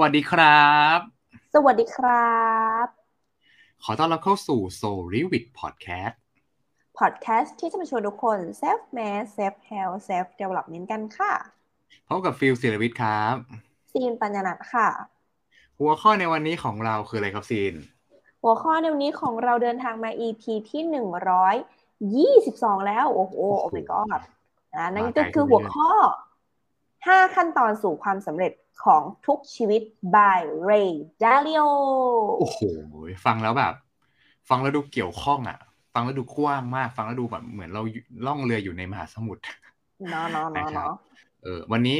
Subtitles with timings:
[0.00, 0.98] วัสดีครับ
[1.54, 2.36] สวัสดีครั
[2.84, 2.86] บ
[3.84, 6.14] ขอต้อนรับเข้าสู่ Soul r e w i t Podcast
[6.98, 11.32] พอดแคสต์ที่จะมาชวนทุกคน self made self help self development กันค่ะ
[12.08, 13.34] พบกับฟิลศิลวิทย์ครับ
[13.92, 14.88] ซีนปัญญานัทค่ะ
[15.78, 17.74] หัวข้อในวันนี้ของเราคืออะไรครับซีน
[18.42, 21.54] หัวข้อในวันนี้ของเราเดินทางมา EP ที่หนึ่งร้อย
[22.16, 24.20] ยี่สิบสองแล้ว โอ้โหโอ้ my god
[24.76, 25.90] นะนั่นก็คือหัวข้อ
[26.68, 28.52] 5ขั้นตอนสู่ความสำเร็จ
[28.84, 29.82] ของทุกชีวิต
[30.14, 30.90] by Ray
[31.22, 31.68] Dalio
[32.38, 32.60] โอ้โห
[33.24, 33.74] ฟังแล้วแบบ
[34.48, 35.58] ฟังแล้วดูเกี่ยวข้องอะ
[35.94, 37.82] ฟังแล้วดูกว้างมาก ฟังแล้วดูแบบเหมือนเรา
[38.26, 39.42] ล่องเรืออยู่ในมหาสมุทร
[40.10, 40.94] เนาะเนาะนะเนาะครับเนาะ
[41.42, 41.98] เออวันนี้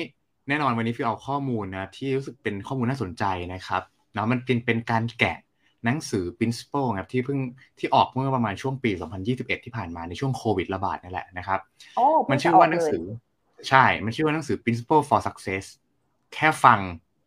[0.48, 3.82] แน่นอนวันนี้ฟิลเอาข้อมูลนะ ที่รู้สึกเป็นข้อมูลน่าสนใจนะครับ
[4.15, 5.38] เนาะมันเป็นเป็นการแกะ
[5.84, 7.38] หนังสือ principle ครับที่เพิ่ง
[7.79, 8.90] ที่ออกเมื่อประมาณช่วงปี
[9.29, 11.60] 2021 ที่ผ่านมาในช่วงโควิดระบาดนี่แหละนะครับ
[11.96, 13.04] โอ้มันชื่อว่าหนังสือ
[13.68, 15.65] ใช่ มันชื่อว่าหนังสือ principle for success
[16.34, 16.80] แค่ฟัง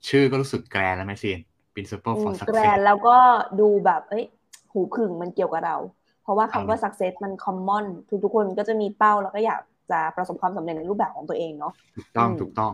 [0.10, 1.40] ชื่อก็รู้สึกแกรนแล้วไหมซีน
[1.74, 3.18] principle อืม for แกร success นแล้วก็
[3.60, 4.26] ดูแบบเอ้ย
[4.72, 5.78] หูผึ่งมันเกี่ยวกับเรา
[6.24, 12.72] เพราะว่าคำว่าเอา success มัน common ทุกทุกๆคนก็จะมีเป้าแล้วก็อยากจะประสบความสำเร็จในรูปแบบของตัวเองเนาะถูกต้องอืมถูกต้อง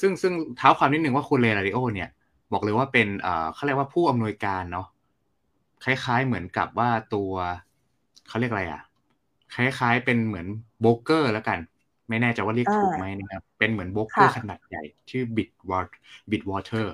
[0.00, 2.08] ซึ่งซึ่งเท้าความนิดนึงว่าคุณเรลาริโอเนี่ย
[2.52, 4.86] บอกเลยว่าเป็นเอ่อเขาเรียกว่าผู้อำนวยการเนาะ
[5.84, 7.32] คล้ายๆเหมือนกับว่าตัว
[8.28, 8.82] เขาเรียกอะไรอะ
[9.54, 10.46] คล้ายๆเป็นเหมือน
[10.80, 11.58] โบรกเกอร์แล้วกัน
[12.10, 15.84] ไม่แน่ใจว่าเรียกถูกไหมนะครับ เป็นเหมือนโบรกเกอร์ขนาดใหญ่ ชื่อ Bitwater
[16.30, 16.86] Bitwater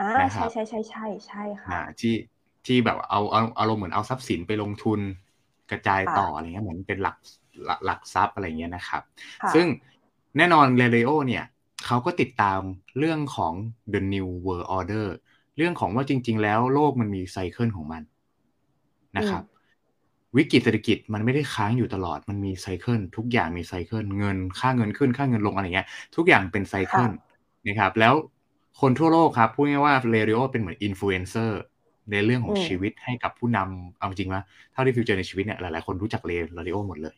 [0.00, 2.14] อ่านะครับใช่ใช่ใช่ใช่ใช่ค่ะอ่าที่
[2.66, 5.00] ที่แบบเอาเอาเอารมณ์เหมือนเอาทรัพย์สินไปลงทุน
[5.70, 7.16] กระจายค่ะต่ออะไรเงี้ยเหมือนเป็นหลัก
[7.66, 9.02] หลักหลักทรัพย์อะไรเงี้ยนะครับ
[9.42, 9.66] ค่ะซึ่ง
[10.36, 11.44] แน่นอนเรเลโอเนี่ย
[11.86, 12.60] เขาก็ติดตาม
[12.98, 13.54] เรื่องของ
[13.92, 15.06] the new world order
[15.56, 18.02] เรื่องของว่าจริง ๆ แล้วโลกมันมี cycle ของมัน
[19.16, 19.42] นะครับ
[20.36, 25.86] วิกฤตเศรษฐกิจมันไม่ได้ค้างอยู่ตลอดมันมี cycle ทุกอย่างมี cycle เงินค่าเงินขึ้นค่าเงินลงอะไรเงี้ย
[26.16, 27.10] ทุกอย่างเป็น cycle
[27.66, 28.14] นะครับแล้ว
[28.80, 31.60] คนทั่วโลกครับพูดง่ายๆว่าเรย์ ดาลิโอเป็นเหมือนอินฟลูเอนเซอร์
[32.10, 34.40] ในเรื่องของอืมชีวิตให้กับผู้นำเอาจริงว่า
[34.72, 36.32] เท่าที่ฟิวเจอในชีวิตเนี่ยหลายๆคนรู้จักเรย์
[36.68, 37.16] ดาลิโอหมดเลย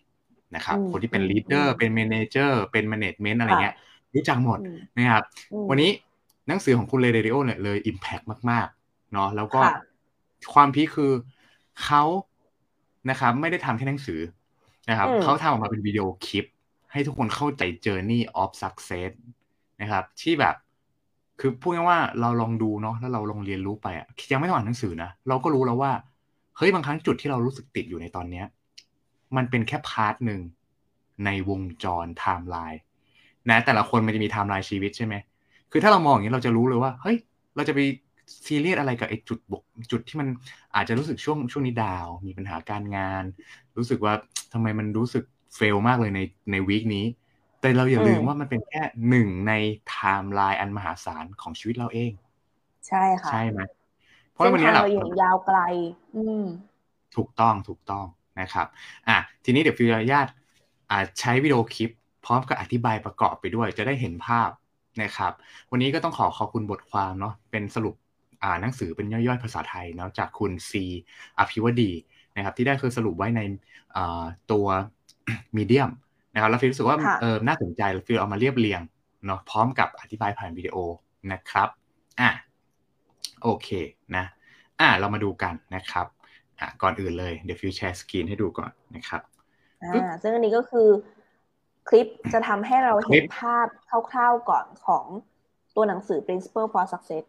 [0.55, 3.75] นะครับอืมคนที่เป็นอืมลีดเดอร์อืมเป็น manager เป็น management อะไรเงี้ย
[4.15, 5.91] รู้จักหมดอืมนะครับอืมวันนี้
[6.49, 9.73] หนังสือของคุณเรย์ ดาลิโอเนี่ยเลย impact มากๆเนาะแล้วก็ค่ะ
[10.55, 11.13] ความ peak คือ
[11.85, 12.03] เขา
[13.11, 14.21] นะครับ ไม่ได้ทำแค่หนังสือ
[14.91, 16.45] นะครับอืมเขาทำออกมาเป็นวิดีโอคลิป
[16.93, 19.13] ให้ทุกคนเข้าใจ journey of success
[19.81, 20.55] นะครับ ที่แบบ
[21.41, 25.93] คือพูดง่ายๆว่าเราลองดูเนาะแล้วเราลองเรียนรู้ไปอะยังไม่ต้องอ่านหนังสือนะ เราก็รู้แล้วว่า
[26.57, 28.47] เฮ้ยบางครั้งจุดที่เรารู้สึกติดอยู่ในตอนเนี้ย
[29.37, 30.41] มันเป็นแค่ part หนึ่ง
[31.25, 32.81] ในวงจรไทม์ไลน์
[33.51, 35.15] นะแต่ละคนมันจะมีไทม์ไลน์ชีวิตใช่ไหม
[35.71, 37.17] คือถ้าเรามองอย่างนี้เราจะรู้เลยว่าเฮ้ย
[37.57, 37.81] เราจะไป
[38.49, 39.63] ซีเรียสอะไรกับไอ้จุดบก
[39.93, 40.29] จุดที่มัน
[40.75, 43.25] อาจจะรู้สึกช่วงช่วงนี้ down มีปัญหาการงาน
[43.77, 44.15] รู้สึกว่า
[44.53, 45.25] ทำไมมันรู้สึก
[45.57, 46.21] fail มากเลยใน
[46.51, 47.05] ใน week นี้
[47.61, 49.53] แต่เราอย่าลืมอืมว่ามันเป็นแค่หนึ่งใน
[49.85, 49.91] ไท
[50.23, 52.13] ม์ไลน์อันมหาศาลของชีวิตเราเอง
[52.87, 53.61] ใช่ค่ะ ใช่ไหม
[54.33, 55.59] เพราะเส้นวันนี้ทางแหละเราอยู่ยาวไกล
[56.15, 56.45] อืม
[57.17, 58.07] ถูกต้องถูกต้อง
[58.41, 58.67] นะครับ
[59.09, 60.27] อะทีนี้เดี๋ยวฟิวอนุญาต
[60.91, 61.91] อ่าใช้วิดีโอคลิป
[62.25, 64.51] พร้อมกับอธิบายประกอบไปด้วย จะได้เห็นภาพ
[65.03, 65.33] นะครับ
[65.71, 68.04] วันนี้ก็ต้องขอขอบคุณบทความเนาะเป็นสรุปอ่า
[68.61, 70.85] หนังสือเป็นย่อยๆ ภาษาไทยเนาะจากคุณซี
[71.39, 71.93] อภิวดี
[72.37, 73.41] นะครับที่ได้คือสรุปไว้ใน
[73.97, 74.67] อ่าตัว
[75.57, 75.91] Medium
[76.35, 78.81] นะครับแล้วฟิวรู้สึกว่าค่ะเออน่าสนใจแล้วฟิวเอามาเรียบเรียง
[79.27, 80.77] เนาะพร้อมกับอธิบายผ่านวิดีโอ
[81.33, 81.69] นะครับ
[82.21, 82.31] อะ
[83.43, 83.69] โอเค
[84.17, 84.25] นะ
[84.81, 86.07] อะเรามาดูกันนะครับ
[86.61, 89.23] อะก่อนอื่นเลยเดี๋ยวฟิวแชร์สกรีนให้ดูก่อนนะครับ
[89.93, 90.89] ปึ๊บอ่าซึ่งอันนี้ก็คือ
[91.89, 93.67] คลิปจะทำให้เราคลิเห็นปภาพ
[94.11, 95.05] คร่าวๆก่อนของ
[95.77, 97.25] ตัวหนังสือ principle for success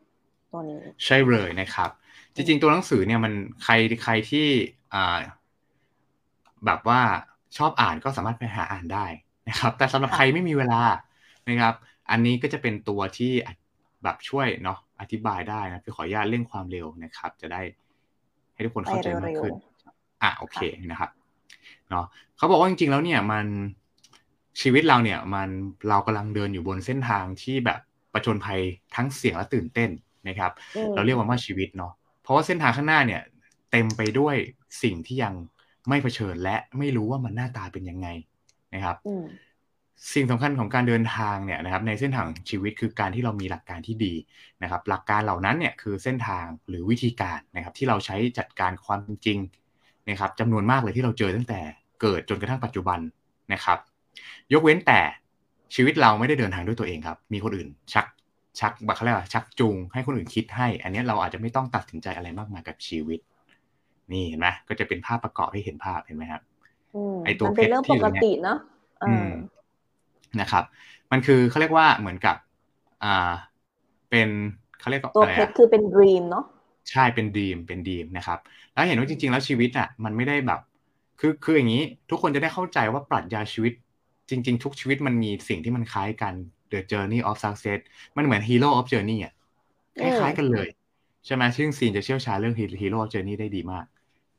[0.55, 1.89] ตัวนี้ ใช่เลยนะครับ
[2.35, 3.33] จริง ๆ ตัวหนังสือเนี่ยมัน
[3.63, 3.73] ใคร
[4.03, 4.47] ใครที่
[4.93, 5.19] อ่า
[6.66, 7.01] แบบว่า
[7.57, 9.05] ชอบอ่านก็สามารถไปหาอ่านได้
[9.49, 10.81] นะครับ แต่สำหรับค่ะใครไม่มีเวลา
[11.49, 11.75] นะครับ
[12.11, 13.31] อันนี้ก็จะเป็นตัวที่
[14.03, 17.61] แบบช่วยเนาะอธิบายได้นะพี่ขออนุญาตเร่งความเร็วนะครับ จะได้
[18.53, 19.53] ให้ทุกคนเข้าใจมากขึ้น
[20.23, 20.57] อะโอเค
[20.91, 21.09] นะครับ
[21.90, 22.05] เนาะ
[22.37, 23.46] เขาบอกว่าจริงๆแล้วเนี่ยมัน
[24.61, 25.49] ชีวิตเราเนี่ยมัน
[25.90, 27.79] เรากำลังเดินอยู่บนเส้นทางที่แบบ
[28.13, 28.61] ประจนภัย
[28.96, 29.90] ทั้งเสี่ยงและตื่นเต้น
[30.27, 33.22] นะครับอืมเราเรียกว่าว่าชีวิตเนาะเพราะว่าเส้นทางข้างหน้าเนี่ย
[33.72, 34.35] เต็มไปด้วย
[34.83, 35.33] สิ่งที่ยัง
[35.89, 38.07] ไม่เผชิญและไม่รู้ว่ามันหน้าตาเป็นยังไง
[38.73, 39.25] นะครับอืม
[40.13, 44.13] สิ่งสำคัญของการเดินทางเนี่ยนะครับในเส้นทางชีวิตคือการที่เรามีหลักการที่ดี
[44.63, 49.39] นะครับ หลักการเหล่านั้นเนี่ยคือเส้นทางหรือวิธีการนะครับ ที่เราใช้จัดการความเป็นจริง
[50.09, 51.59] นะครับจำนวนมากเลยที่เราเจอตั้งแต่
[52.01, 52.99] เกิดจนกระทั่งปัจจุบัน
[53.53, 53.78] นะครับ
[54.53, 55.01] ยกเว้นแต่
[55.75, 58.05] ชีวิตเราไม่ได้เดินทางด้วยตัวเองครับ มีคนอื่นชัก
[58.59, 63.19] ชักบักเขาเรียกว่าชักจูงให้คนอื่นคิดให้ อันนี้เราอาจจะไม่ต้องตัดสินใจอะไรมากมายกับชีวิต
[64.11, 66.41] นี่เห็นไหมก็จะเป็นภาพประกอบให้เห็นภาพเห็นไหมครับ
[66.96, 68.57] อืมไอ้ตัวมันเป็นเรื่องเพชรที่ปอยู่กเนี่ยติเนาะ
[69.02, 69.29] เอออือม
[70.41, 70.63] นะครับ
[71.11, 72.35] มันคือเขาเรียกว่าเหมือนกับ
[73.03, 73.31] อ่า
[74.09, 74.29] เป็น
[74.79, 76.46] เขาเรียกตัวอะไรเพชรอะคือเป็นดรีมเนาะ
[76.91, 78.40] ใช่เป็นดีมเป็นดีมนะครับ
[78.73, 80.59] แล้วเห็นว่าจริง ๆ แล้วชีวิตอะ มันไม่ได้แบบ
[81.19, 83.73] คือคืออย่างนี้ ทุกคนจะได้เข้าใจว่าปรัชญาชีวิต
[84.29, 86.34] จริง ๆ ทุกชีวิตมันมีสิ่งที่มันคล้ายกัน
[86.72, 87.79] The Journey of Success
[88.17, 89.34] มันเหมือน Hero of Journey อะ
[90.00, 90.67] คล้ายๆกันเลย
[91.26, 93.85] ใช่ไหมซึ่งซีนจะเชี่ยวชาญเรื่อง Hero of Journey ได้ดีมาก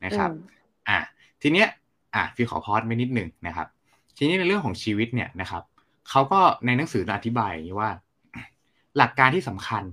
[0.05, 0.39] นะครับอืม
[0.89, 0.99] อะ
[1.41, 1.67] ทีเนี้ย
[2.15, 3.67] อะพี่ขอพอดไปนิดหนึ่งนะครับ
[4.17, 5.63] ทีนี้ในเรื่องของชีวิตเนี่ยนะครับ
[6.09, 7.91] เขาก็ในหนังสืออธิบายอย่างนี้ว่า
[8.97, 9.83] หลักการที่สำคัญ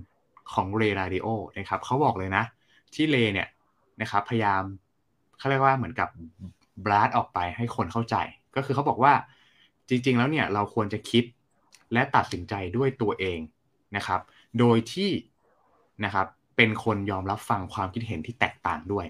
[0.53, 1.27] ของเรราดิโอ
[1.57, 2.43] นะครับเขาบอกเลยนะ
[2.95, 3.47] ที่เลเนี่ย
[4.01, 4.63] นะครับ พยายาม
[5.37, 6.09] เขาเรียกว่าเหมือนกับ
[6.85, 8.15] บลัดออกไปให้คนเข้าใจ
[8.55, 9.13] ก็คือเขาบอกว่า
[9.89, 11.23] จริง ๆ แล้วเนี่ยเราควรจะคิด
[11.95, 13.39] และตัดสินใจด้วยตัวเอง
[13.95, 14.21] นะครับ
[14.59, 15.11] โดยที่
[16.05, 16.27] นะครับ
[16.57, 19.05] เป็นคนยอมรับฟังความคิดเห็นที่แตกต่างด้วย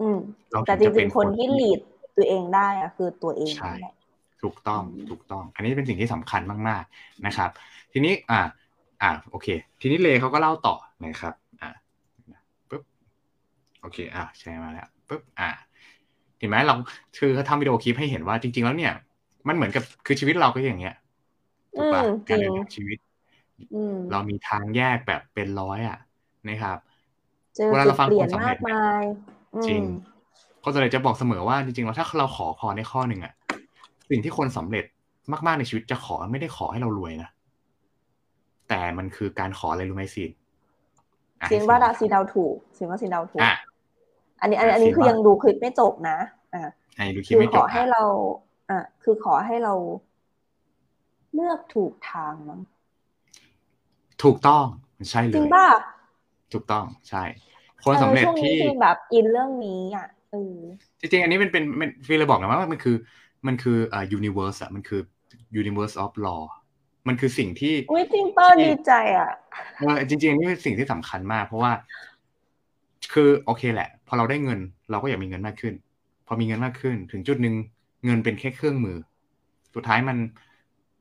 [0.00, 0.18] อืม
[0.52, 1.80] เราแต่ถึจจะเป็ริงๆคนที่ลีด
[2.16, 3.94] ตัวเองได้อะคือตัวเองใช่นั่นแหละ
[4.42, 7.50] ถูกต้องอืมถูกต้อง อันนี้เป็นสิ่งที่สำคัญมาก ๆนะครับ
[7.92, 8.40] ทีนี้อ่า
[9.02, 9.48] อ่าโอเค
[9.80, 11.70] ทีนี้เลเขาก็เล่าต่อนะครับ อ่า
[12.68, 12.82] ปึ๊บ
[13.80, 15.48] โอเค อ่าแชร์มาแล้วปึ๊บอ่า
[16.38, 16.74] เห็นไหมเรา
[17.18, 18.94] คือเขาทำวิดีโอคลิปให้เห็นว่าจริง ๆ แล้วเนี่ย
[19.48, 20.94] มันเหมือนกับคือชีวิตเราก็อย่างเงี้ย
[21.78, 22.98] ถูกปะอืมการจริเดิงนทางชีวิต
[23.74, 25.98] อืมเรามีทางแยกแบบเป็นร้อยอะ
[26.48, 26.78] นะครับ
[27.56, 29.04] เจอเวลาจุเราดฟังเปลี่ยคนนสำมาเร็กจเนี่ยมาย
[29.54, 29.82] อืมจริง
[30.62, 33.34] คนส่วนใหญ่จะบอกเสมอว่าจริงๆแล้วถ้าเราขอพรในข้อหนึ่งอะ
[34.10, 34.84] สิ่งที่คนสำเร็จ
[35.46, 37.30] มากๆในชีวิตจะขอไม่ได้ขอให้เรารวยนะ
[38.68, 40.30] แต่มันคือการขออะไรรู้ไหมซีน
[41.40, 43.54] อะสินว่าให้ดาซีเดาถูกสินว่าซีเดาถูกอะ
[44.40, 46.18] อันนี้อันอันนี้สินคือว่ายังดูคลิปไม่จบนะ
[46.54, 48.02] อ่าไอ้ดูคิดคือไม่ขจอบให้อะเรา
[48.70, 49.74] อะคือขอให้เรา
[51.34, 52.60] เลือกถูกทางมั้ง
[54.22, 54.64] ถูกต้อง
[55.10, 55.68] ใช่เลจริงยป่ะ
[56.52, 57.22] ถูกต้องใช่
[57.84, 60.56] คนสำเร็จออช่วงนี้ที่คือแบบอินเรื่องนี้อะเออ
[61.00, 62.96] จริงๆ อันนี้เป็นเป็นเป็นฟีลเลยบอกนะว่ามันคือ
[63.46, 65.00] มันคืออ่า universe อะมันคือ
[65.60, 66.42] universe of law
[67.08, 69.30] มันคือสิ่งที่อุ้ยจริงป้าที่ดีใจอะ
[69.78, 71.72] เออจริงๆ อันนี่เป็นสิ่งที่สำคัญมาก เพราะว่า
[73.12, 74.60] คือโอเคแหละ พอเราได้เงิน
[74.90, 75.74] เราก็อยากมีเงินมากขึ้น
[76.26, 77.54] พอมีเงินมากขึ้น ถึงจุดหนึ่ง
[78.04, 78.96] เงินเป็นแค่เครื่องมือ
[79.74, 80.16] สุดท้ายมัน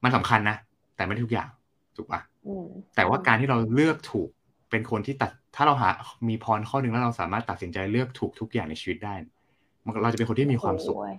[0.03, 0.57] มันสำคัญนะ
[0.95, 1.49] แต่ไม่ทุกอย่าง
[1.97, 2.65] ถูกปะอืม
[2.95, 4.29] แต่ว่าการที่เราเลือกถูก
[4.69, 5.89] เป็นคนที่ตัด ถ้าเราหา
[6.29, 9.13] มีพรข้อหนึ่งแล้วเราสามารถตัดสินใจเลือกถูกทุกอย่างในชีวิตได้
[9.85, 11.15] มันเราจะเป็นคนที่มีความสุขโอ้ย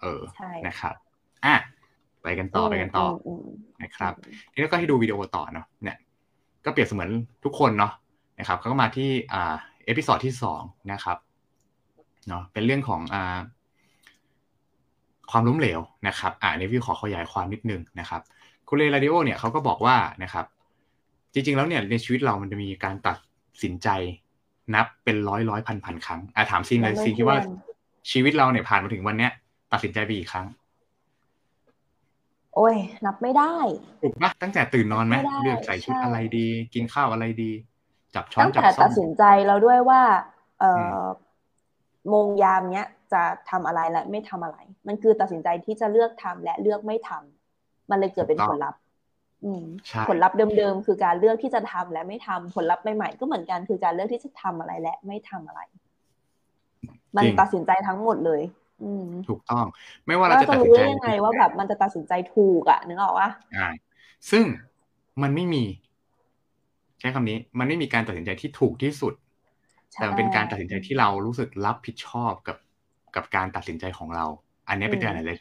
[0.00, 0.94] เออใช่นะครับ
[1.44, 1.54] อะ
[2.22, 3.46] ไปกันต่อไปกันต่ออมม
[3.82, 4.12] นะครับ
[4.52, 5.98] ทีนี้ก็ให้ดูวิดีโอต่อเนาะเนี่ย
[6.64, 7.10] ก็เปรียบเสมือน
[7.44, 7.92] ทุกคนเนาะ
[8.38, 9.54] นะครับเขาก็มาที่อ่า
[9.84, 10.62] เอพิ o d ดที่สอง
[10.92, 11.16] นะครับ
[12.28, 13.38] เนาะเป็นเรื่องของอ่า
[15.30, 18.20] ความล้มเหลวนะครับอ่าในวิวขอขยายความนิดนึงนะครับ
[18.68, 20.46] คุณเลราดิโอเนี่ยเขาก็บอกว่านะครับ
[21.32, 23.16] จริงๆแล้วเนี่ยในชีวิตเรามันจะมีการตัด
[23.62, 23.88] สินใจ
[24.74, 29.32] นับเป็นร้อยร้อยพันพันครั้งอะถามซีนเลยยังไม่ซีนคิดว่าถ้วนชีวิตเราเนี่ยผ่านมาถึงวันเนี้ย
[29.72, 30.46] ตัดสินใจไปกี่ครั้ง
[32.54, 32.74] โอ้ย
[33.06, 33.54] นับไม่ได้
[34.02, 37.50] ถูกปะตั้งแต่ตื่นนอนไหมไม่ได้เลือกใส่ชุดใช่อะไรดี กินข้าวอะไรดี
[38.14, 40.00] จับช้อนตั้งจับแต่ซ่อตัมดสินใจแล้วด้วยว่า
[40.60, 41.12] เอ่อมอ
[42.08, 48.80] โมงยามเนี้ย จะทำอะไรและไม่ทำอะไร มันคือตัดสินใจที่จะเลือกทำและเลือกไม่ทำมันเลยเกิดเป็นผลลัพธ์
[49.44, 55.60] อืมใช่ผลลัพธ์เดิมๆคือการเลือกที่จะทำและไม่ทำผลลัพธ์ใหม่ๆก็เหมือนกันคือการเลือกที่จะทำอะไรและไม่ทำอะไร
[57.16, 58.42] มันจริงตัดสินใจทั้งหมดเลย
[58.82, 59.64] อืมถูกต้อง
[60.06, 63.68] ไม่ว่าเราเราจะจะตัดสิรู้นใจได้ยังไงว่าแบบมันจะตัดสินใจถูกอะนึกออกปะอ่า
[64.30, 64.44] ซึ่ง
[65.22, 65.64] มันไม่มี
[67.00, 69.14] ใช้คำนี้ มันไม่มีการตัดสินใจที่ถูกที่สุด
[69.94, 72.56] แต่มันเป็นการตัดสินใจที่เรารู้สึกรับผิดชอบกับ
[73.16, 74.24] กับการตัดสินใจของเรา
[74.68, 75.32] อันนี้เป็นการอะไร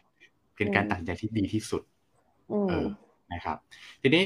[0.57, 1.81] เป็นการตัดสินใจที่ดีที่สุด
[2.51, 2.87] อืมเออ
[3.33, 3.57] นะครับ
[4.01, 4.23] ทีนี้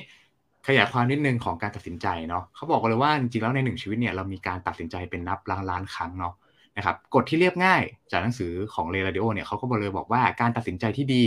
[0.67, 6.33] ขยายความนิดนึงของการตัดสินใจเนาะเขาบอกเลยว่าจริงๆแล้วในหนึ่งชีวิตเนี่ยเรามีการตัดสินใจเป็นนับล้านล้านครั้งเนาะ
[6.77, 11.23] นะครับกฎที่เรียบง่ายจากหนังสือของเรย์ ดาลิโอเนี่ยเขาก็บอกเลยบอกว่าการตัดสินใจที่ดี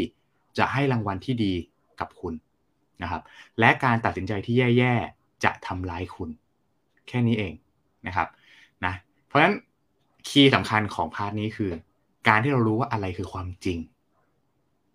[0.59, 1.53] จะให้รางวัลที่ดี
[2.01, 2.35] กับคุณ
[3.03, 3.23] นะครับ
[3.61, 6.31] และการตัดสินใจที่แย่ๆจะทำร้ายคุณ
[7.09, 7.55] แค่นี้เอง
[8.07, 8.29] นะครับ
[8.85, 8.95] นะ
[9.27, 9.55] เพราะฉะนั้น
[10.29, 11.71] key สำคัญของ part นี้คือ
[12.29, 13.79] การที่เรารู้ว่าอะไรคือความจริง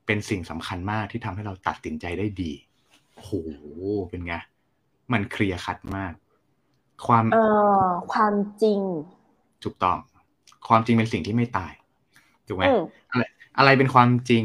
[0.06, 2.52] เป็นสิ่งสำคัญมากที่ทำให้เราตัดสินใจได้ดี
[3.16, 3.32] โอ้โห
[4.10, 4.34] เป็นไง
[5.14, 6.14] มัน clear cut มาก
[7.08, 7.46] ความเอ่
[7.86, 8.80] อความจริง
[9.64, 9.98] ถูกต้อง
[10.68, 11.74] ความจริงเป็นสิ่งที่ไม่ตาย
[12.48, 13.24] ถูกไหมอืมอะไร
[13.58, 14.44] อะไรเป็นความจริง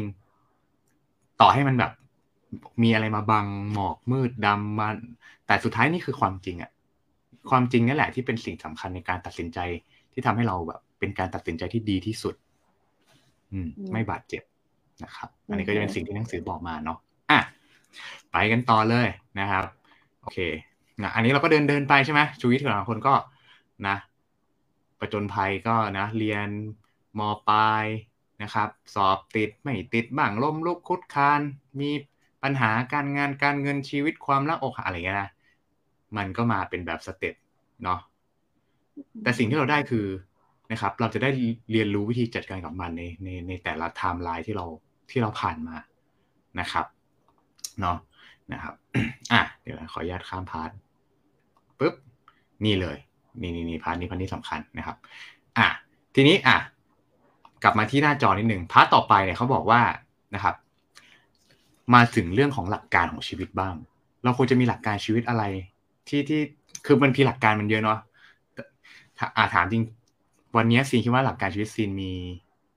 [1.41, 1.91] ต่อให้มันแบบ
[2.83, 4.97] มีอะไรมาบังหมอกมืดดำมัน
[5.47, 6.71] แต่สุดท้ายนี่คือความจริงอะ
[7.49, 9.59] ความจริงนี่แหละที่เป็นสิ่งสำคัญในการตัดสินใจ
[10.13, 12.35] ที่ทำให้เราแบบ เป็นการตัดสินใจที่ดีที่สุด
[13.53, 14.43] อืมอืม ไม่บาดเจ็บ
[15.03, 16.97] นะครับ อันนี้อืมก็จะเป็นสิ่งที่หนังสือบอกมาเนาะ
[17.31, 17.39] อะ
[18.31, 19.07] ไปกันต่อเลย
[19.39, 19.65] นะครับ
[20.21, 20.37] โอเค
[21.03, 23.13] นะอันนี้เราก็เดินเดินไปใช่ไหมชีวิตของเราคนก็
[23.87, 23.95] นะ
[24.99, 26.47] ประจนภัยก็นะ เรียน
[27.19, 27.85] มปลาย
[28.43, 31.41] นะครับ สอบติดไม่ติดบ้างล้มลุกคลุกคลาน
[31.79, 31.91] มี
[32.43, 35.29] ปัญหาการงานการเงินชีวิตความรักอกหักอะไรเงี้ยนะ
[36.17, 37.35] มันก็มาเป็นแบบ step
[37.83, 37.99] เนาะ
[39.23, 40.05] แต่สิ่งที่เราได้คือ
[40.71, 41.29] นะครับ เราจะได้
[41.71, 44.65] เรียนรู้วิธีจัดการกับมันในในในแต่ละไทม์ไลน์ที่เรา
[45.11, 45.75] ที่เราผ่านมา
[46.59, 46.85] นะครับ
[47.81, 47.97] เนาะ
[48.53, 48.73] นะครับ
[49.31, 50.69] อะเดี๋ยวขออนุญาตข้าม part
[51.79, 51.93] ปุ๊บ
[52.65, 52.97] นี่เลย
[53.41, 54.97] นี่นี่นี่ part นี้ part นี้สำคัญนะครับ
[55.57, 55.67] อะ
[56.15, 56.57] ทีนี้อะ
[57.63, 59.81] กลับมาที่หน้าจอนิดหนึ่ง part ต่อไปเนี่ยเขาบอกว่า
[60.35, 60.55] นะครับ
[61.93, 63.75] มาถึงเรื่องของหลักการของชีวิตบ้าง
[64.23, 65.43] เราควรจะมีหลักการชีวิตอะไร
[66.07, 66.41] ที่ที่
[66.85, 67.99] คือมันพีหลักการมันเยอะเนาะ
[69.37, 69.83] อาถามจริง
[70.57, 72.11] วันนี้ซีนคิดว่าหลักการชีวิตซีนมี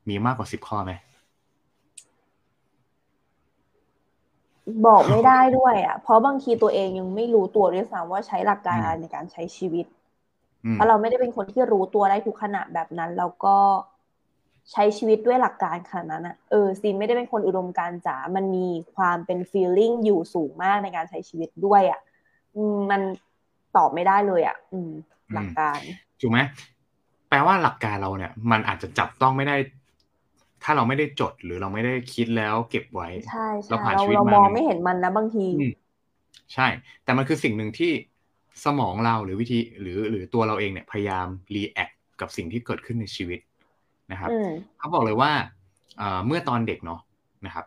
[0.08, 0.92] มีมากกว่าสิบข้อไหม
[4.86, 9.86] บอกไม่ได้ด้วยอะ เพราะบางทีตัวเองยังไม่รู้ตัวด้วยซ้ำว่าใช้หลักการอะไรในการใช้ชีวิต
[10.72, 13.56] เพราะเราไม่ได้เป็นคนที่รู้ตัวได้ทุกขณะแบบนั้น แล้วก็
[14.72, 22.00] ใช้ชีวิตด้วยหลักการขนาดนั้นอะเออซีนไม่ได้เป็นคนอุดมการจ๋า มันมีความเป็น feeling อยู่สูงมากในการใช้ชีวิตด้วยอะ
[22.90, 23.00] มัน
[23.76, 24.90] ตอบไม่ได้เลยอะ อืม
[25.34, 25.78] หลักการ
[26.20, 26.38] ถูกไหม
[27.32, 29.56] แปลว่าหลักการเราเนี่ย มันอาจจะจับต้องไม่ได้
[30.64, 33.78] ถ้าเราไม่ได้จดหรือเราไม่ได้คิดแล้วเก็บไว้ใช่ใช่เรา
[34.16, 35.46] เรามองไม่เห็นมันนะบางที
[36.54, 36.66] ใช่
[37.04, 37.92] แต่มันคือสิ่งหนึ่งที่
[38.64, 43.40] สมองเราหรือวิธี หรือหรือตัวเราเองเนี่ยพยายาม react กับสิ่งที่เกิดขึ้นในชีวิต
[44.12, 44.30] นะครับ
[44.78, 45.32] เขาบอกเลยว่า
[46.26, 47.00] เมื่อตอนเด็กเนาะ
[47.46, 47.66] นะครับ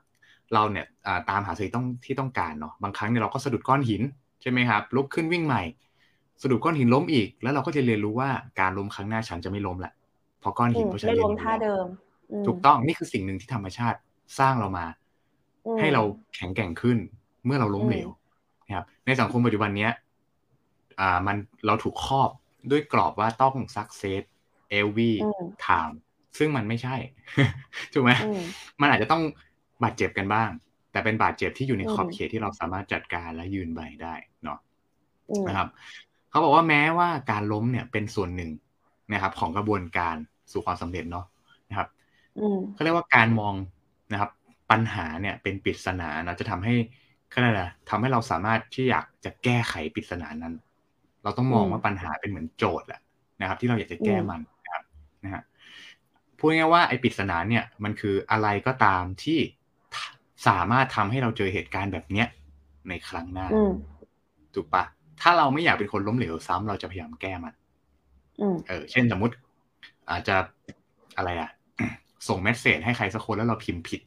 [0.54, 0.86] เราเนี่ย
[1.30, 4.02] ตามหาสิ่งต้องที่ต้องการเนาะบางครั้งเนี่ยเราก็สะดุดก้อนหิน
[4.42, 5.64] ใช่ไหมครับ ลุกขึ้นวิ่งใหม่
[6.42, 9.94] สะดุดก้อนหินล้มอีก แล้วเราก็จะเรียนรู้ว่าการล้มครั้งหน้าฉันจะไม่ล้มละ
[10.40, 11.86] เพราะก้อนหินเพราะฉันเรียนรู้ท่าเดิม
[12.48, 14.00] ถูกต้องนี่คือสิ่งหนึ่งที่ธรรมชาติ
[14.40, 14.86] สร้างเรามา
[15.80, 16.02] ให้เรา
[16.36, 16.98] แข็งแกร่งขึ้น
[17.46, 18.10] เมื่อเราล้มเหลว
[18.68, 19.92] นะครับในสังคมปัจจุบันเนี้ย
[21.00, 22.30] อ่ามันเราถูกครอบ
[22.72, 24.24] ด้วยกรอบว่าต้อง success
[24.80, 25.14] every
[25.66, 25.96] time
[26.38, 26.96] ซึ่งมันไม่ใช่
[27.94, 28.12] ถูกไหม
[28.82, 29.24] มันอาจจะต้อง
[29.84, 30.50] บาดเจ็บกันบ้าง
[30.92, 34.60] แต่เป็นบาดเจ็บที่อยู่ในขอบเขตที่เราสามารถจัดการและยืนใบได้เนาะ
[35.48, 35.68] นะครับ
[36.36, 38.52] เขาบอกว่าแม้ว่าการล้มเนี่ยเป็นส่วนหนึ่ง
[39.14, 40.16] นะครับ ของกระบวนการ
[40.52, 41.26] สู่ความสำเร็จเนาะ
[41.70, 41.88] นะครับ
[42.74, 43.54] เขาเรียกว่าการมอง
[44.12, 44.32] นะครับ
[44.72, 46.74] ปัญหาเนี่ยเป็นปริศนาเนาะจะทำให้
[47.34, 50.54] ก็ได้แหละทำให้เราสามารถที่อยากจะแก้ไขปริศนานั้น
[51.24, 53.02] เราต้องมองว่าปัญหาเป็นเหมือนโจทย์แหละ
[53.42, 54.84] นะครับ ที่เราอยากจะแก้มันนะครับ
[55.24, 55.44] นะฮะ
[56.38, 59.40] พูดง่ายว่าไอ้ปริศนาเนี่ยมันคืออะไรก็ตามที่
[60.48, 62.28] สามารถทำให้เราเจอเหตุการณ์แบบเนี้ย
[62.90, 63.48] ในครั้งหน้า
[64.56, 64.84] ถูกปะ
[65.22, 67.54] ถ้าเราไม่อยากเป็นคนล้มเหลวซ้ำเราจะพยายามแก้มัน
[68.68, 69.36] เออ เช่นสมมุติ
[70.10, 70.36] อาจจะ
[71.18, 71.50] อะไรอะ
[72.28, 74.02] ส่งเมสเซจให้ใครสักคนแล้วเราพิมพ์ผิด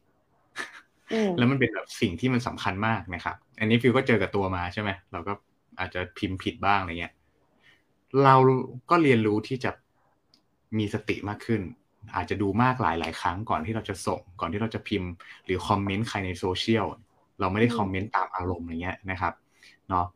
[1.39, 5.33] แล้วมันเป็นแบบสิ่งที่มันสำคัญมากนะครับ อันนี้ฟิวก็เจอกับตัวมาใช่ไหมเราก็
[5.81, 7.15] อาจจะพิมพ์ผิดบ้างอะไรเงี้ย
[8.25, 8.37] เรา
[8.91, 9.71] ก็เรียนรู้ที่จะ
[10.79, 11.61] มีสติมากขึ้น
[12.17, 15.11] อาจจะดูมากหลายหลายครั้งก่อนที่เราจะส่ง ก่อนที่เราจะพิมพ์
[15.45, 16.87] หรือ comment ใครในโซเชียล
[17.41, 19.33] เราไม่ได้ comment ตามอารมณ์อะไรเงี้ยนะครับ
[19.89, 20.07] เนาะ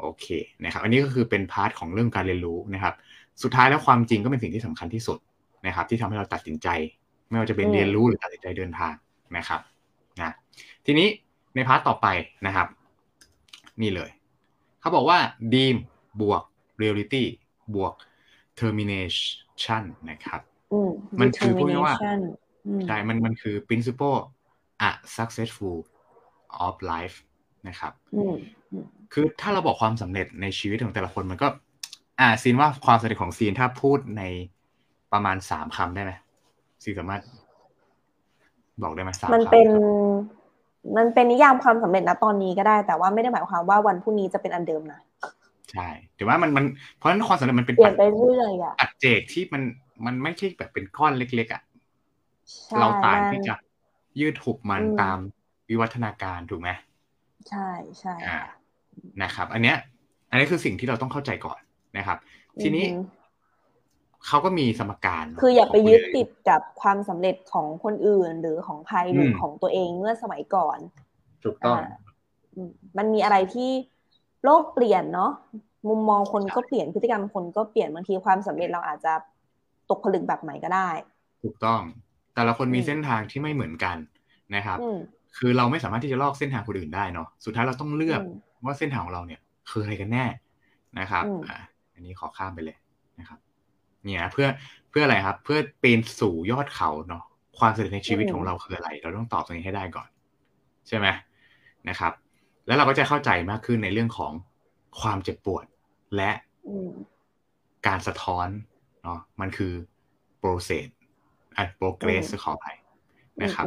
[0.00, 0.26] โอเค
[0.64, 2.94] นะครับ อันนี้ก็คือเป็น part ของเรื่องการเรียนรู้นะครับ
[3.42, 5.18] สุดท้ายแล้วความจริงก็เป็นสิ่งที่สำคัญที่สุด
[5.66, 6.68] นะครับ ที่ทำให้เราตัดสินใจ
[7.28, 8.94] ไม่ว่าจะเป็นเรียนรู้หรือตัดสินใจเดินทาง
[9.36, 9.60] นะครับ
[10.18, 10.32] นะ
[10.86, 11.08] ทีนี้
[11.54, 12.06] ใน part ต่อไป
[12.46, 12.68] นะครับ
[13.82, 14.10] นี่เลย
[14.80, 15.18] เขาบอกว่า
[15.52, 15.76] dream
[16.20, 16.42] บวก
[16.82, 17.24] reality
[17.74, 17.92] บวก
[18.60, 20.40] determination นะครับ
[21.20, 21.96] มันคือพูดง่ายว่า
[22.86, 24.18] ใช่มันมันคือ principle
[24.88, 25.78] a successful
[26.66, 27.16] of life
[27.68, 27.92] นะครับ
[29.12, 31.48] คือถ้าเราบอกความสำเร็จในชีวิตของแต่ละคนมันก็
[32.20, 34.22] อ่าซีนว่าความสำเร็จของซีนถ้าพูดใน
[35.12, 36.12] ประมาณสามคำได้ไหม
[36.82, 37.22] ซีสามารถ
[38.82, 39.68] บอกได้ไหมสามมันเป็น
[40.96, 45.00] มันเป็นนิยามความสำเร็จนะตอนนี้ก็ได้ แต่ว่าไม่ได้หมายความว่าวันพรุ่งนี้จะเป็นอันเดิมนะ
[45.72, 46.64] ใช่แต่ว่ามันมัน
[46.96, 49.62] เพราะฉะนั้นความสำเร็จมันเป็นเปลี่ยนไปเรื่อยอะปัจเจกที่มัน
[50.06, 51.62] มันไม่ใช่แบบเป็นก้อนเล็ก ๆอะ
[52.80, 53.54] เราต่างที่จะ
[54.20, 55.18] ยืดหุบมันตาม
[55.68, 56.70] วิวัฒนาการถูกไหม
[57.48, 57.68] ใช่
[58.00, 58.14] ใช่
[59.22, 59.76] นะครับ อันเนี้ย
[60.30, 61.60] อันนี้คือสิ่งที่เราต้องเข้าใจก่อน
[61.98, 62.18] นะครับ
[62.62, 62.86] ทีนี้
[64.26, 70.78] เขาก็มีสมการ คืออย่าไปยึดติดกับความสำเร็จของคนอื่นหรือของใครหรือของตัวเองเมื่อสมัยก่อน
[71.44, 71.78] ถูกต้อง
[72.98, 73.70] มันมีอะไรที่
[74.44, 75.32] โลกเปลี่ยนเนาะ
[75.88, 79.12] มุมมองคนก็เปลี่ยนพฤติกรรมคนก็เปลี่ยนบางทีความสำเร็จเราอาจจะ
[79.90, 80.90] ตกผลึกแบบใหม่ก็ได้
[81.42, 81.80] ถูกต้อง
[82.34, 83.96] แต่ละคนมีเส้นทางที่ไม่เหมือนกัน
[84.54, 84.78] นะครับ
[85.38, 88.20] คือเราไม่สามารถที่จะลอกเส้นทางคนอื่นได้เนาะสุดท้ายเราต้องเลือก
[88.64, 90.24] ว่าเส้นทางของเราเนี่ยคืออะไรกันแน่
[91.00, 91.58] นะครับอ่า
[91.94, 92.76] อันนี้ขอข้ามไปเลย
[93.18, 93.38] นะครับ
[94.04, 94.48] เนี่ยเพื่อ
[94.90, 97.24] เพื่ออะไรครับ เพื่อเป็นสู่ยอดเขาเนาะ
[97.58, 100.08] ความสำเร็จในชีวิตของเราคืออะไร เราต้องตอบตรงนี้ให้ได้ก่อน
[100.88, 101.06] ใช่ไหม
[101.88, 102.12] นะครับ
[102.66, 104.32] แล้วเราก็จะเข้าใจมากขึ้นในเรื่องของ
[105.00, 105.64] ความเจ็บปวด
[106.16, 106.30] และ
[107.86, 108.48] การสะท้อน
[109.02, 109.72] เนาะมันคือ
[110.40, 110.86] process
[111.56, 112.76] อะ progress ขออภัย
[113.42, 113.66] นะครับ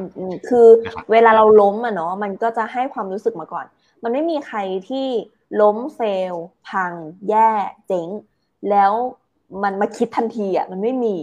[0.50, 0.68] คือ
[1.12, 3.66] เวลาเราล้มอะเนาะมันก็จะให้ความรู้สึกมาก่อน
[4.04, 5.08] มันไม่มีใครที่
[5.62, 6.02] ล้มเฟ
[6.34, 6.36] ล
[6.70, 6.94] พัง
[7.30, 7.52] แย่
[7.88, 8.08] เจ๊ง
[8.70, 8.92] แล้ว
[9.64, 11.16] มันมาคิดทันทีอะมันไม่มี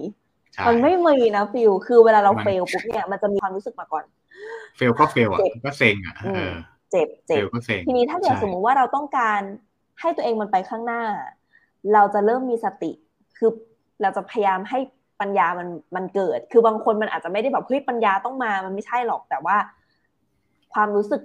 [0.68, 4.04] มันไม่มีนะฟิลคือเวลาเราเฟลปุ๊บเนี่ยมันจะมีความรู้สึกมาก่อน
[4.76, 6.14] เฟลก็เฟลอะก็เซ็งอะ
[6.90, 7.42] เจ็บเจ็บ
[7.87, 9.40] ทีนี้ถ้าเกิดสมมุติว่าเราต้องการ
[10.00, 11.02] ให้ตัวเองมันไปข้างหน้า
[11.94, 12.92] เราจะเริ่มมีสติ
[13.38, 13.50] คือ
[14.02, 14.78] เราจะพยายามให้
[15.20, 19.56] ปัญญามันมันเกิด คือบางคนมันอาจจะไม่ได้แบบเฮ้ยปัญญาต้องมา มันไม่ใช่หรอกแต่ว่า
[20.75, 21.23] ความรู้สึก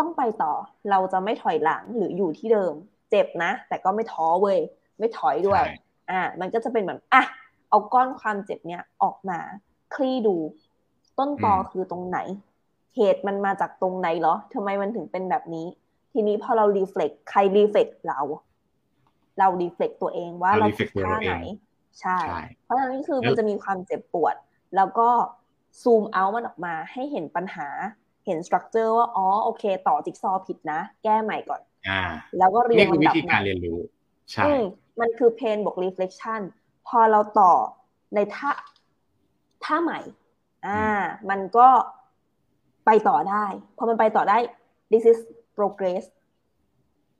[0.00, 0.52] ต้องไปต่อ
[0.90, 2.74] เราจะไม่ถอยหลังหรืออยู่ที่เดิม
[3.10, 4.58] เจ็บนะ แต่ก็ไม่ท้อเว้ย
[4.98, 5.62] ไม่ถอยด้วย
[6.10, 7.22] อ่า มันก็จะเป็นเหมือนอะ
[7.70, 9.38] เอาก้อนความเจ็บเนี้ยออกมา
[9.94, 10.36] คลี่ดู
[11.18, 12.18] ต้นตอคือตรงไหน
[12.96, 15.66] เหตุมันมาจากตรงไหนเหรอทำไมมันถึงเป็นแบบนี้
[16.12, 18.20] ทีนี้พอเรารีเฟล็กใครรีเฟล็กเรา
[19.38, 21.34] เรา reflect ตัวเองว่าเราผิดท่าไหน
[22.00, 22.18] ใช่
[22.64, 24.34] เพราะฉะนั้นคือมันจะมีความเจ็บปวด
[24.76, 25.08] แล้วก็
[25.82, 27.68] ซูมเอามันออกมาให้เห็นปัญหา
[28.26, 32.00] เห็น structure ว่าอ๋อโอเค ต่อจิ๊กซอว์ผิดนะ แก้ใหม่ก่อนอ่า
[32.38, 33.78] แล้วก็เรียนวิธีการเรียนรู้
[34.32, 34.52] ใช่
[35.00, 36.40] มันคือ pain บวก reflection
[36.88, 37.52] พอเราต่อ
[38.14, 38.50] ในท่า
[39.64, 40.00] ท่าใหม่
[40.66, 40.82] อ่า
[41.30, 41.68] มันก็
[42.86, 43.44] ไปต่อได้
[43.76, 44.38] พอมันไปต่อได้
[44.92, 45.18] this is
[45.56, 46.04] progress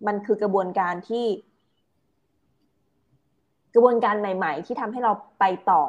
[0.06, 1.26] มันคือกระบวนการที่
[3.74, 5.82] กระบวนการใหม่ ๆ ที่ทำให้เราไปต่อ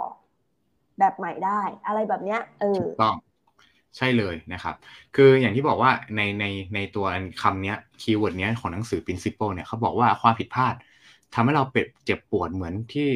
[0.99, 3.15] แบบใหม่ได้ อะไรแบบเนี้ย เออถูกต้อง
[3.97, 4.75] ใช่เลยนะครับ
[5.15, 6.45] คืออย่างที่บอกว่าในใน
[6.75, 7.05] ในตัว
[7.41, 10.75] คำนี้คีย์เวิร์ดนี้ของหนังสือ principle เนี่ยเขาบอกว่าความผิดพลาด
[11.33, 13.07] ทำให้เราเป็ดเจ็บปวดเหมือนที่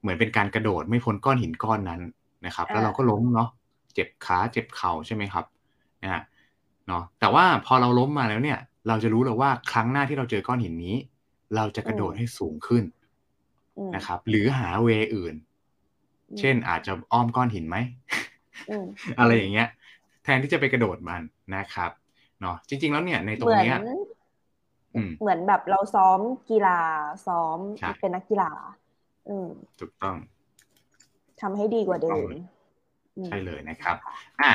[0.00, 2.00] เหมือนเป็นการกระโดดไม่พ้นก้อนหินก้อนนั้น
[2.46, 3.48] นะครับ แล้วเราก็ล้มเนาะ
[3.94, 5.44] เจ็บขาเจ็บเข่าใช่ไหมครับ
[6.02, 6.22] นะฮะ
[6.86, 8.58] เนาะแต่ว่าพอเราล้มมาแล้วเนี่ย
[8.88, 10.96] เราจะรู้เลยว่าครั้งหน้าที่เราเจอก้อนหินนี้
[11.56, 12.84] เราจะกระโดดให้สูงขึ้น
[13.96, 15.34] นะครับ หรือหาเวอื่น
[16.38, 17.76] เช่นอาจจะอ้อมก้อนหินไหม
[19.18, 19.79] อะไรอย่างเงี้ยแท
[20.34, 21.22] นที่จะไปกระโดดมัน
[21.56, 21.90] นะครับ
[22.40, 23.78] เนาะจริง ๆ แล้วเนี่ยในตรงเนี้ย
[25.20, 26.80] เหมือนแบบเราซ้อมกีฬา
[27.26, 27.58] ซ้อม
[28.00, 28.50] เป็นนักกีฬา
[29.80, 30.16] ถูกต้อง
[31.40, 32.28] ทำให้ดีกว่าเดิม
[33.26, 33.96] ใช่เลยนะครับ
[34.40, 34.52] อะ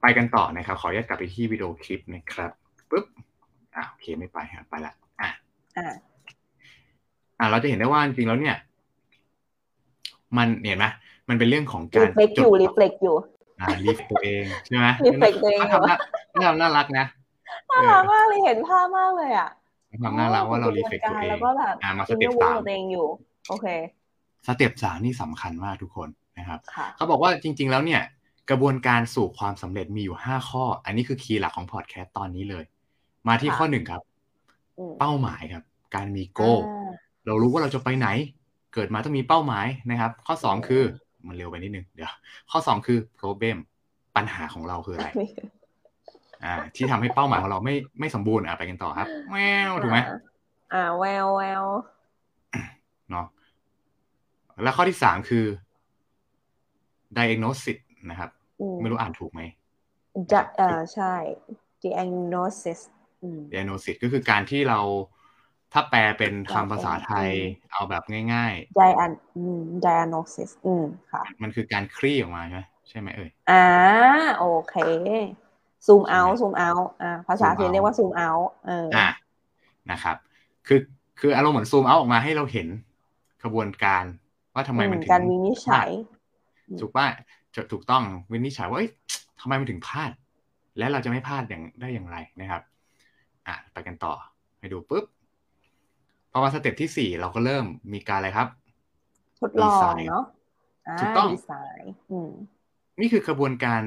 [0.00, 2.50] ไปกันต่อนะครับ ขออนุญาตกลับไปที่วิดีโอคลิปนะครับ
[2.90, 3.06] ปุ๊บ
[3.74, 5.30] อ่าโอเคไม่ไปครับไปละอะ
[5.76, 5.86] อ่า
[7.38, 8.56] อ่าเราจะเห็นได้ว่าจริงๆแล้วเนี่ย
[10.36, 10.86] มันเห็นไหม
[11.28, 13.16] มันเป็นเรื่องของการ reflect อยู่ reflect อยู่
[13.60, 15.96] อ่า reflect ตัวเองใช่ไหม reflectตัวเองทำน่า
[16.46, 17.06] ทำน่ารักนะ
[17.70, 19.48] น่ารักมากเลยเห็นภาพมากเลยอะ
[20.04, 23.06] ทำน่ารักว่าเรา reflect ตัวเองแล้วก็แบบมา step สามตัวเองอยู่
[23.48, 23.66] โอเค
[24.46, 26.58] step สามนี่สำคัญมากทุกคนนะครับ
[26.96, 28.02] เขาบอกว่าจริง ๆ แล้วเนี่ย
[28.50, 32.64] กระบวนการสู่ความสำเร็จมีอยู่ห้าข้อ อันนี้คือ key หลักของพอดแคสต์ตอนนี้เลย
[33.28, 34.02] มาที่ข้อหนึ่งครับ
[34.98, 36.54] เป้าหมายครับ การมี goal
[37.26, 38.08] เรารู้ว่าเราจะไปไหน
[38.74, 40.82] เกิดมาต้องมีเป้าหมายนะครับ ข้อสองคือ
[41.26, 42.12] มันเร็วไปนิดนึงเดี๋ยว
[42.50, 43.56] ข้อสองคือ problem
[44.16, 45.08] ปัญหาของเราคืออะไร
[46.44, 49.36] อ่า ที่ทำให้เป้าหมายของเราไม่ไม่สมบูรณ์อะไปกันต่อครับ แว
[49.70, 49.98] วถูกไหม
[50.72, 51.64] อ่า แววแวว
[53.10, 53.26] เนาะ
[54.62, 55.44] แล้วข้อที่สามคือ
[57.18, 57.78] diagnosis
[58.10, 58.30] นะครับ
[58.80, 59.42] ไม่รู้อ่านถูกไหม
[60.32, 61.14] จะอ่าใช่
[61.84, 62.80] diagnosis
[63.52, 64.80] diagnosis ก็คือการที่เรา
[65.72, 67.28] ถ้าแปลเป็นคำภาษาไทย
[67.72, 68.02] เอาแบบ
[68.32, 69.12] ง่ายๆ dian
[69.84, 73.64] diagnosis อืมค่ะ มันคือการคลี่ออกมาใช่ไหมใช่ไหมเอ่ยอ่า
[74.38, 74.74] โอเค
[75.86, 76.70] zoom out zoom out
[77.02, 78.28] อ่าภาษาเรียกว่า zoom out
[78.66, 79.08] เอออ่า
[79.90, 80.16] นะครับ
[80.66, 80.80] คือ
[81.20, 82.68] คืออารมณ์เหมือน zoom out ออกมาให้เราเห็น
[83.42, 84.04] กระบวนการ
[84.54, 85.88] ว่าทำไมมันถึงการวินิจฉัย
[86.80, 87.06] ถูกป่ะ
[87.56, 88.80] จะถูกต้องวินิจฉัยว่า
[89.40, 90.10] ทำไมมันถึงพลาด
[90.78, 92.62] และเราจะไม่พลาดอย่างได้อย่างไรนะครับ
[93.46, 94.14] อะไปกันต่อ
[94.58, 95.04] ไปดูปุ๊บ
[96.32, 98.48] พอมา step ที่สี่เราก็เริ่มมีการอะไรครับ
[99.40, 100.24] ทดลองเนาะ
[101.00, 101.92] ถูกต้องดีไซน์
[103.00, 103.82] นี่คือกระบวนการ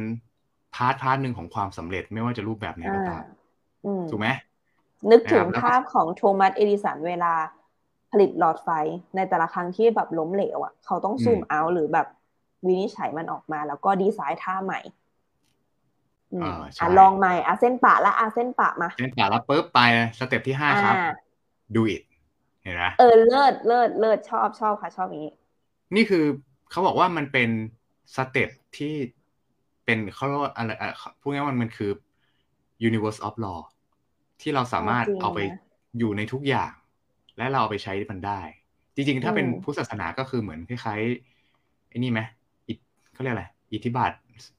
[0.75, 3.23] part part หนึ่งของความสำเร็จไม่ว่าจะรูปแบบไหนก็ตาม
[4.09, 4.27] ถูกไหม
[5.11, 7.33] นึกถึงภาพของโทมัสเอดิสันเวลา
[8.11, 8.69] ผลิตหลอดไฟ
[9.15, 12.07] ในแต่ละครั้งที่แบบล้มเหลวอะ เขาต้อง zoom out หรือแบบ
[12.67, 14.79] วินิจฉัยมันออกมา แล้วก็ดีไซน์ท่าใหม่
[16.43, 19.79] อ่าลองใหม่อาเส้นปะละอาเส้นปะมาเส้นปะแล้วปุ๊บไป
[20.19, 20.95] step ที่ห้าครับ
[21.75, 22.03] do it
[22.63, 25.27] เห็นไหมเออเลิศเลิศเลิศชอบชอบค่ะชอบนี้
[25.95, 26.25] นี่คือ
[26.71, 27.49] เขาบอกว่ามันเป็น
[28.15, 28.93] step ที่
[29.85, 30.71] เป็นเขาเรียกว่าอะไร
[31.21, 31.91] พูดง่ายๆมันมันคือ
[32.87, 33.59] universe of law
[34.41, 35.39] ที่เราสามารถเอาไป
[35.97, 36.71] อยู่ในทุกอย่าง
[37.37, 38.41] และเราเอาไปใช้มันได้
[38.95, 42.21] จริงๆ ถ้าเป็นพุทธศาสนาก็คือเหมือนคล้ายๆไอ้นี่ไหม
[43.13, 44.11] เขาเรียกอะไรอิทธิบาท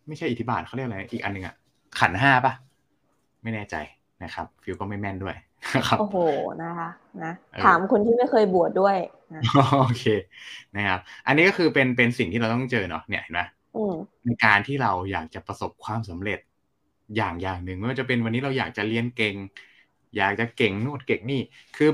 [0.08, 1.54] ไม่ใช่อิทธิบาทเขาเรียกอะไรอีกอันหนึ่งอะ
[1.98, 2.52] ขันห้าปะ
[3.42, 3.76] ไม่แน่ใจ
[4.24, 5.36] นะครับ ฟิลก็ไม่แม่นด้วย
[5.88, 6.16] ครับโอ้โห
[6.62, 6.88] นะคะ
[7.24, 7.32] นะ
[7.64, 8.96] ถามคนที่ไม่เคยบวชดด้วย
[9.82, 10.04] โอเค
[10.76, 13.42] นะครับ อันนี้ก็คือเป็นเป็นสิ่งที่เราต้องเจอเนาะเนี่ยเห็นไหม
[14.24, 16.38] ในการที่เราอยากจะประสบความสำเร็จ
[17.16, 19.34] อย่างอย่างหนึ่งไม่ว่าจะเป็นวันนี้เราอยากจะเรียนเก่ง
[20.16, 21.40] อยากจะเก่งนู่นเก่งนี่
[21.76, 21.90] คือ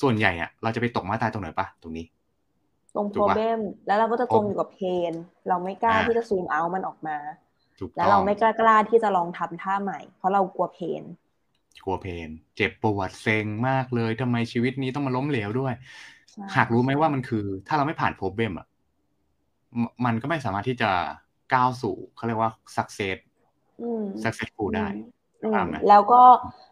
[0.00, 2.06] ส่วนใหญ่อะเราจะไปตกมาตายตรงไหนปะตรงนี้
[2.94, 4.80] ตรงถูกปะ problem แล้วเราก็จะจมอยู่กับเพ
[5.10, 5.12] น
[5.48, 7.16] เราไม่กล้าอ่าที่จะซูมเอามันออกมา
[7.78, 11.02] ถูกแล้วต้อเรางไม่กล้ากล้าที่จะลองทำท่าใหม่ เพราะเรากลัวเพน
[11.84, 15.74] กลัวเพนเจ็บปวดเซ็งมากเลยทำไมชีวิตนี้ต้องมาล้มเหลวด้วย
[16.32, 18.66] ใช่หากรู้ไหมว่ามันคือ ถ้าเราไม่ผ่านโปรเบมอะ
[19.82, 20.90] มมันก็ไม่สามารถที่จะ
[21.54, 23.18] ก้าวสู่เขาเรียกว่า success
[23.82, 24.86] อืม successful ได้
[25.44, 26.22] อืมตามไหมแล้วก็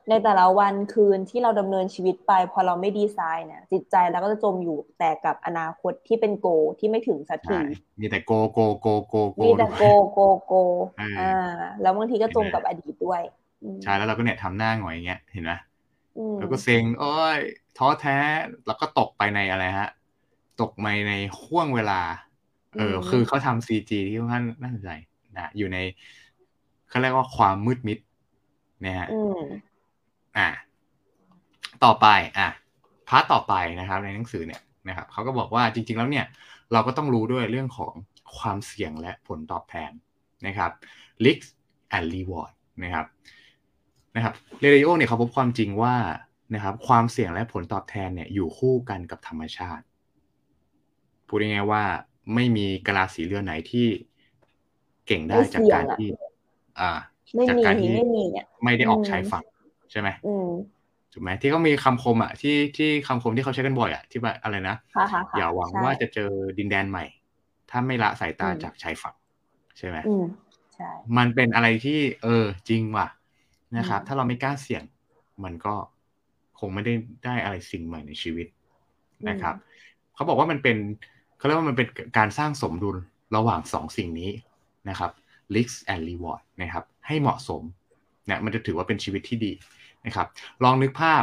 [0.08, 7.60] ในแต่ละวันคืนที่เราดำเนินชีวิตไป พอเราไม่ดีไซน์เนี่ยจิตใจเราก็จะจมอยู่แต่กับอนาคตที่เป็นโกที่ไม่ถึงสักทีใช่
[8.00, 10.54] มีแต่โกโกโกโกโกมีแต่โกด้วยโกโก
[10.98, 11.34] เอออ่อ่า
[11.80, 13.39] แล้วบางทีก็จมเห็นไหมกับอดีตด้วยอืม
[13.82, 15.52] ใช่แล้วเราก็เนี่ยทำหน้าหงอยอย่างเงี้ยเห็นไหม
[16.16, 17.38] อืมแล้วก็เซ็งโอ้ย
[17.78, 18.16] ท้อแท้
[18.66, 19.90] แล้วก็ตกไปในอะไรฮะ
[20.60, 22.00] ตกไปในห่วงเวลา
[22.78, 24.90] เออ คือเขาทำซีจีที่ค่อนข้างน่าสนใจ
[25.34, 25.78] นะอยู่ใน
[26.88, 27.98] เขาเรียกว่าความมืดมิด
[28.84, 29.42] นะฮะอืม
[30.38, 30.48] อ่า
[31.84, 32.06] ต่อไป
[32.38, 32.48] อะ
[33.08, 36.26] part ต่อไปนะครับ ในหนังสือเนี่ยนะครับเขาก็บอกว่าจริง ๆ แล้วเนี่ย
[36.72, 37.92] เราก็ต้องรู้ด้วยเรื่องของ
[38.38, 39.90] ความเสี่ยงและผลตอบแทน
[40.46, 40.70] นะครับ
[41.24, 41.42] risk
[41.96, 43.06] and reward นะครับ
[44.16, 45.94] นะครับเรดิโอเนี่ยเขาพบความจริงว่า
[46.54, 49.84] นะครับความเสี่ยงและผลตอบแทนเนี่ยอยู่คู่กันกับธรรมชาติ
[51.26, 51.84] พูดง่ายๆว่า
[52.34, 53.86] ไม่มีกะลาสีเรือไหนที่
[55.06, 56.08] เก่งได้ไม่จากเสี่ยงการอะที่
[56.80, 56.98] อ่า
[57.34, 59.44] ไม่จากมีการที่ไม่มีเนี่ยไม่ได้ออกอืมชายฝั่ง
[59.90, 60.50] ใช่ไหมอืม
[61.12, 67.04] ถูกไหมที่เขามีคำคมอะที่ที่คำคมที่เขาใช้กันบ่อยอะที่ว่าอะไรนะค่ะค่ะค่ะอย่าหวังใช่ว่าจะเจอดินแดนใหม่
[67.70, 69.14] ถ้าไม่ละสายตาอืมจากชายฝั่ง
[69.78, 70.24] ใช่ไหมอืม
[70.74, 73.06] ใช่มันเป็นอะไรที่ เออ จริงว่ะ
[73.78, 74.82] นะครับอืมถ้าเราไม่กล้าเสี่ยง
[75.44, 75.74] มันก็
[76.60, 78.46] คงไม่ได้ได้อะไรสิ่งใหม่ในชีวิต
[79.28, 79.54] นะครับ
[80.14, 80.76] เขาบอกว่ามันเป็น
[81.36, 82.96] เขาเรียกว่ามันเป็นการสร้างสมดุล
[83.36, 84.30] ระหว่างสองสิ่งนี้
[84.88, 85.10] นะครับ
[85.54, 87.62] risk and reward นะครับ ให้เหมาะสม
[88.26, 89.52] เนี่ยมันจะถือว่าเป็นชีวิตที่ดี
[90.06, 90.26] นะครับ
[90.64, 91.22] ลองนึกภาพ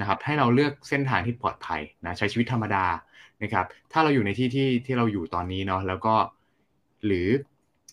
[0.00, 2.86] นะครับ ให้เราเลือกเส้นทางที่ปลอดภัยนะใช้ชีวิตธรรมดา
[3.42, 6.14] นะครับ ถ้าเราอยู่ในที่ที่ที่เราอยู่ตอนนี้เนาะแล้วก็
[7.06, 7.28] หรือ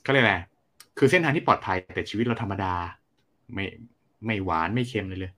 [0.05, 0.37] ก็เรียกอะไร
[0.97, 2.73] คือเส้นทางที่ปลอดภัยแต่ชีวิตเราธรรมดา
[3.53, 3.65] ไม่
[4.25, 5.33] ไม่หวานไม่เค็มเลยเลย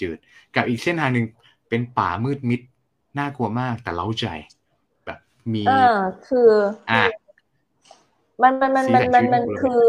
[0.00, 1.26] จืดๆ กับอีกเส้นทางหนึ่ง
[1.68, 2.60] เป็นป่ามืดมิด
[3.18, 4.26] น่ากลัวมากแต่เล้าใจ
[5.04, 5.18] แบบ
[5.54, 5.96] มีเออ
[6.28, 6.50] คือ
[6.90, 7.02] อ่า
[8.42, 9.82] มันมันมันสีมันสันมันชีวิตมันของเราคือ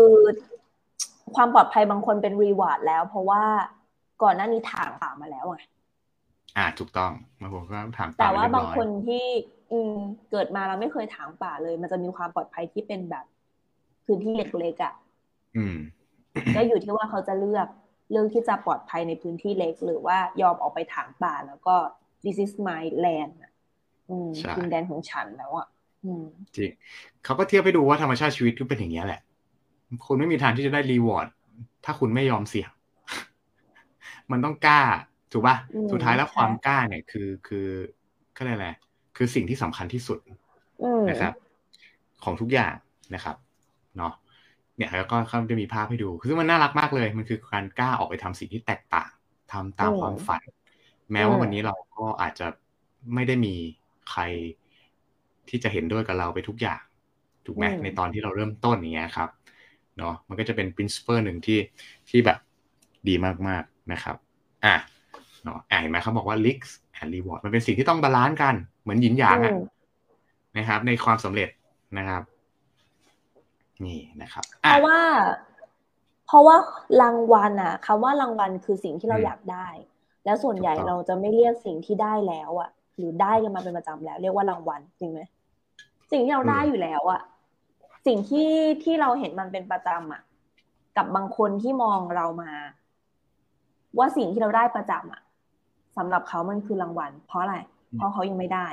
[1.36, 3.44] ความปลอดภัยบางคนเป็นรีวาร์ดแล้ว เพราะว่า
[4.24, 5.58] ก่อนหน้านี้ถางป่ามาแล้วไง
[6.58, 9.26] อ่าถูกต้องบางคนก็ถามแต่ป่ว่าเรียบางร้อยคนที่
[9.72, 9.96] อืม
[10.32, 13.26] เกิดมาเราไม่เคยถางป่าเลย มันจะมีความปลอดภัยที่เป็นแบบ
[14.06, 14.94] พื้นที่เล็กๆอะ
[15.56, 15.76] อืม
[16.56, 17.68] ก็อยู่ที่ว่าเขาจะเลือก
[18.12, 21.76] เลือกที่จะปลอดภัยในพื้นที่เล็ก หรือว่ายอมออกไปถางป่าแล้วก็
[22.24, 23.52] this is my land อะ
[24.10, 25.68] อืมใช่ดินแดนของฉันแล้วอะ
[26.06, 26.72] อืมจริง
[27.24, 29.22] เขาก็เทียบให้ดูว่าธรรมชาติชีวิตก็เป็นอย่างนี้ยแหละ
[30.06, 31.28] คุณไม่มีทางที่จะได้รีวอร์ด
[31.86, 32.70] ถ้าคุณไม่ยอมเสี่ยง
[34.32, 34.82] มันต้องกล้า
[35.32, 37.68] ถูกป่ะอืมสุดท้ายแล้วใช่ความกล้าเนี่ยคือคือ
[38.38, 38.70] ก็เรียกอะไร
[39.18, 40.20] คือสิ่งที่สำคัญที่สุด
[40.84, 41.34] อืมนะครับ
[42.24, 42.74] ของทุกอย่าง
[43.16, 43.36] นะครับ
[43.98, 44.14] เนาะ
[44.78, 49.10] เนี่ยแล้วก็เขาจะมีภาพให้ดูซึ่งมันน่ารักมากเลย มันคือการกล้าออกไปทำสิ่งที่แตกต่าง
[49.52, 50.42] ทำตามอืมความฝัน
[51.12, 52.48] แม้ว่าอืมวันนี้เราก็อาจจะ
[53.14, 53.56] ไม่ได้มี
[54.10, 54.22] ใคร
[55.50, 56.82] ที่จะเห็นด้วยกับเราไปทุกอย่าง
[57.46, 59.30] ถูกไหมในตอนที่เราเริ่มต้นอย่างเงี้ยครับ
[59.98, 61.60] เนาะมันก็จะเป็น principle หนึ่งที่
[62.10, 62.38] ที่แบบ
[63.08, 63.16] ดี
[63.48, 64.16] มากๆนะครับ
[64.66, 64.76] อะ
[65.44, 66.64] เนาะอะเห็นไหมเขาบอกว่า risk
[67.02, 69.84] and reward มันเป็นสิ่งที่ต้อง balance กันเหมือนหยินหยางอะอืม
[70.58, 71.50] นะครับ ในความสำเร็จ
[71.98, 72.24] นะครับ
[73.86, 75.00] นี่นะครับเพอะราะว่า
[76.26, 76.58] เพราะว่า
[77.02, 79.68] รางวัลอะคำว่ารางวัลคือสิ่งที่เราอืมอยากได้
[80.26, 85.22] แล้วส่วนใหญ่ถูกต้องเราจะไม่เรียกสิ่งที่ได้แล้วอะหรือได้กันมาเป็นประจำแล้ว เรียกว่ารางวัลจริงไหม
[86.12, 87.22] สิ่งที่เราได้อยู่แล้วอะ
[88.08, 88.50] สิ่งที่
[88.84, 90.22] ที่เราเห็นมันเป็นประจำอะ
[90.98, 92.52] กับบางคนที่มองเรามา
[93.98, 95.22] ว่าสิ่งที่เราได้ประจำอะ
[95.98, 97.56] สำหรับเขามันคือรางวัล เพราะอะไร
[97.96, 98.68] เพราะเขายังไม่ได้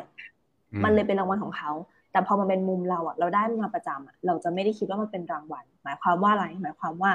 [0.75, 1.70] อืมันเลยเป็นรางวัลของเขา
[2.12, 7.12] แต่พอมันเป็นมุมเราอะเราได้มันมาประจำอะเราจะไม่ได้คิดว่ามันเป็นรางวัล หมายความว่าอะไร หมายความว่า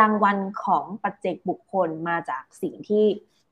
[0.00, 3.04] รางวัลของปัจเจกบุคคลมาจากสิ่งที่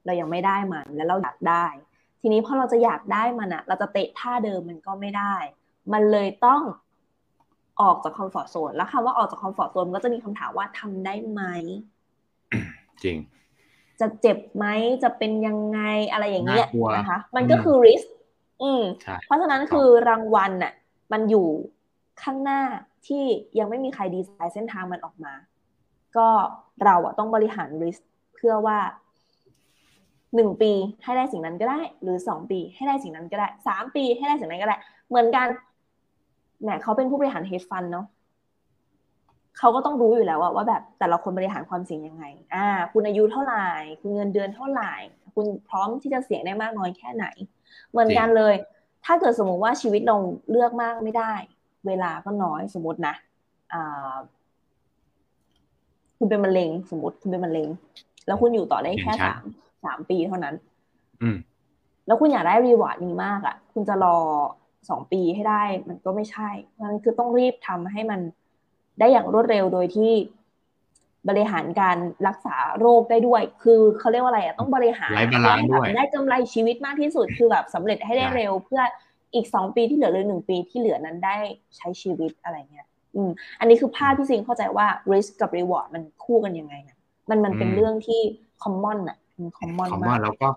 [0.04, 1.66] เรายังไม่ได้มันแล้วเราอยากได้
[2.20, 5.34] ทีนี้พอเราจะอยากได้มันอะเราจะเตะท่าเดิมมันก็ไม่ได้
[5.92, 6.62] มันเลยต้อง
[7.80, 11.42] ออกจากคอมฟอร์ทโซนแล้วคำว่าออกจากคอมฟอร์ทโซนมันก็จะมีคำถามว่าทำได้ไหม
[13.04, 13.16] จริง
[14.00, 14.66] จะเจ็บไหม
[15.02, 15.80] จะเป็นยังไง
[16.12, 18.06] อะไรอย่างเงี้ยน่ากลัวนะคะ มันก็คือ risk
[18.62, 20.72] อืมใช่เพราะฉะนั้นคือรางวัลน่ะ
[21.12, 21.48] มันอยู่
[22.22, 22.60] ข้างหน้า
[23.06, 23.24] ที่
[23.58, 25.34] ยังไม่มีใครดีไซน์เส้นทางมันออกมา
[26.16, 26.28] ก็
[26.84, 28.02] เราอะต้องบริหาร risk
[28.34, 28.78] เพื่อว่า
[30.34, 30.72] หนึ่งปี
[31.02, 34.76] ให้ได้สิ่งนั้นก็ได้ หรือสองปีให้ได้สิ่งนั้นก็ได้สามปีให้ได้สิ่งนั้นก็ได้
[35.08, 35.46] เหมือนกัน
[36.62, 38.06] แหมเขาเป็นผู้บริหาร hedge fund เนาะ
[39.58, 43.66] เขาก็ต้องรู้อยู่แล้วว่าแบบแต่ละคนบริหารความเสี่ยงยังไง อ่า คุณอายุเท่าไหร่
[44.00, 44.92] คุณเงินเดือนเท่าไหร่
[45.34, 47.26] คุณพร้อมที่จะเสี่ยงได้มากน้อยแค่ไหน
[47.90, 48.54] เหมือนกันเลย
[49.04, 50.16] ถ้าเกิดสมมติว่าชีวิตเรา
[50.50, 51.32] เลือกมากไม่ได้
[51.86, 53.14] เวลาก็น้อยสมมตินะ
[53.72, 54.14] อ่า
[56.18, 57.68] คุณเป็นมะเร็งสมมติคุณเป็นมะเร็ง
[58.26, 59.42] แล้วคุณอยู่ต่อได้แค่สาม
[59.84, 60.54] สามปีเท่านั้น
[61.22, 61.36] อืม
[62.06, 64.16] แล้วคุณอยากได้รีวอร์ดนี้มากอะ่ะ คุณจะรอ
[64.88, 68.20] สองปีให้ได้ มันก็ไม่ใช่เพราะฉะนั้นคือต้องรีบทำให้มัน
[68.98, 70.12] ได้อย่างรวดเร็วโดยที่
[71.28, 78.82] บริหารการรักษาโรคได้ด้วย คือเขาเรียกว่าอะไรอะต้องบริหาร life balance ด้วยได้กำไรชีวิตมากที่สุด คือแบบสำเร็จให้ได้เร็วเพื่อ
[79.34, 81.36] อีกสองปีที่เหลือหรือหนึ่งปีที่เหลือนั้นได้
[81.76, 83.30] ใช้ชีวิตอะไรเงี้ย อืม
[83.60, 86.98] อันนี้คือภาพที่ซีนเข้าใจว่า risk กับ reward มันคู่กันยังไงนะ
[87.30, 88.20] มันมันเป็นเรื่องที่
[88.62, 90.48] common อะมัน common คอมมมาอกนแล้วก็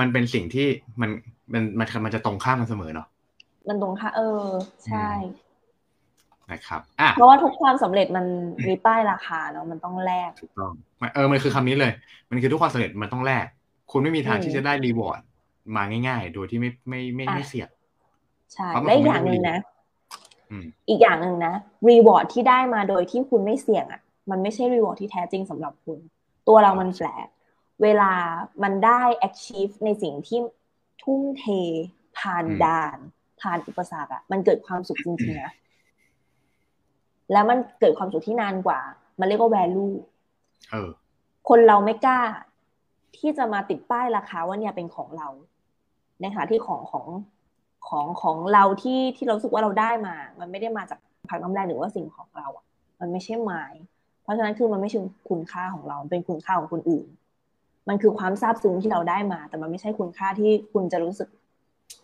[0.00, 0.66] มันเป็นสิ่งที่
[1.00, 1.10] มัน
[1.52, 3.06] มันมันมันจะตรงข้ามกันเสมอเนาะ
[3.68, 4.46] มันตรงค่ะ เออ
[4.86, 5.08] ใช่
[6.52, 8.24] นะครับอะเพราะว่าทุกความสำเร็จมัน
[8.68, 11.92] มีป้ายราคาเนาะมันต้องแลกถูกต้องมันเออมันคือคำนี้เลย
[12.30, 13.46] มันคือทุกความสำเร็จมันต้องแลก
[13.90, 15.20] คุณไม่มีทางอืมที่จะได้ reward
[15.76, 17.68] มาง่าย ๆ โดยที่ไม่ไม่ไม่อะไม่เสี่ยง
[18.52, 19.58] ใช่เพราะมันและอีกไม่อย่างหนึ่งได้นะ
[20.50, 21.54] อืมอีกอย่างหนึ่งนะ
[21.90, 25.98] reward ที่ได้มาโดยที่คุณไม่เสี่ยงอะ่ะ มันไม่ใช่ reward ที่แท้จริงสำหรับคุณ
[26.48, 27.26] ตัวเรามันแปลก
[27.82, 28.12] เวลา
[28.62, 30.38] มันได้ achieve ในสิ่งที่
[31.02, 31.44] ทุ่มเท
[32.18, 32.98] ผ่านอืมด่าน
[33.40, 35.52] ผ่านอุปสรรคอะ่ะมันเกิดความสุขจริงๆนะ
[37.32, 38.80] แล้วมันเกิดความสุขที่นานกว่า
[39.20, 39.94] มันเรียกว่า value
[40.70, 40.88] เออ
[41.48, 42.20] คนเราไม่กล้า
[43.18, 45.28] ที่จะมาติดป้ายราคาว่าเนี่ยเป็นของเรา
[46.20, 47.06] ในขณะที่ของของ
[47.88, 52.64] ของของเราที่ที่เรารู้สึกว่าเราได้มา มันไม่ได้มาจากผักน้ำแรงหรือว่าสิ่งของเราอะ
[53.00, 53.64] มันไม่ใช่ไม้
[54.22, 57.06] เพราะฉะนั้นคือมันไม่ใช่คุณค่าของเรามันเป็นคุณค่าของคนอื่น
[57.88, 61.28] มันคือความซาบซึ้งที่เราได้มา แต่มันไม่ใช่คุณค่าที่คุณจะรู้สึก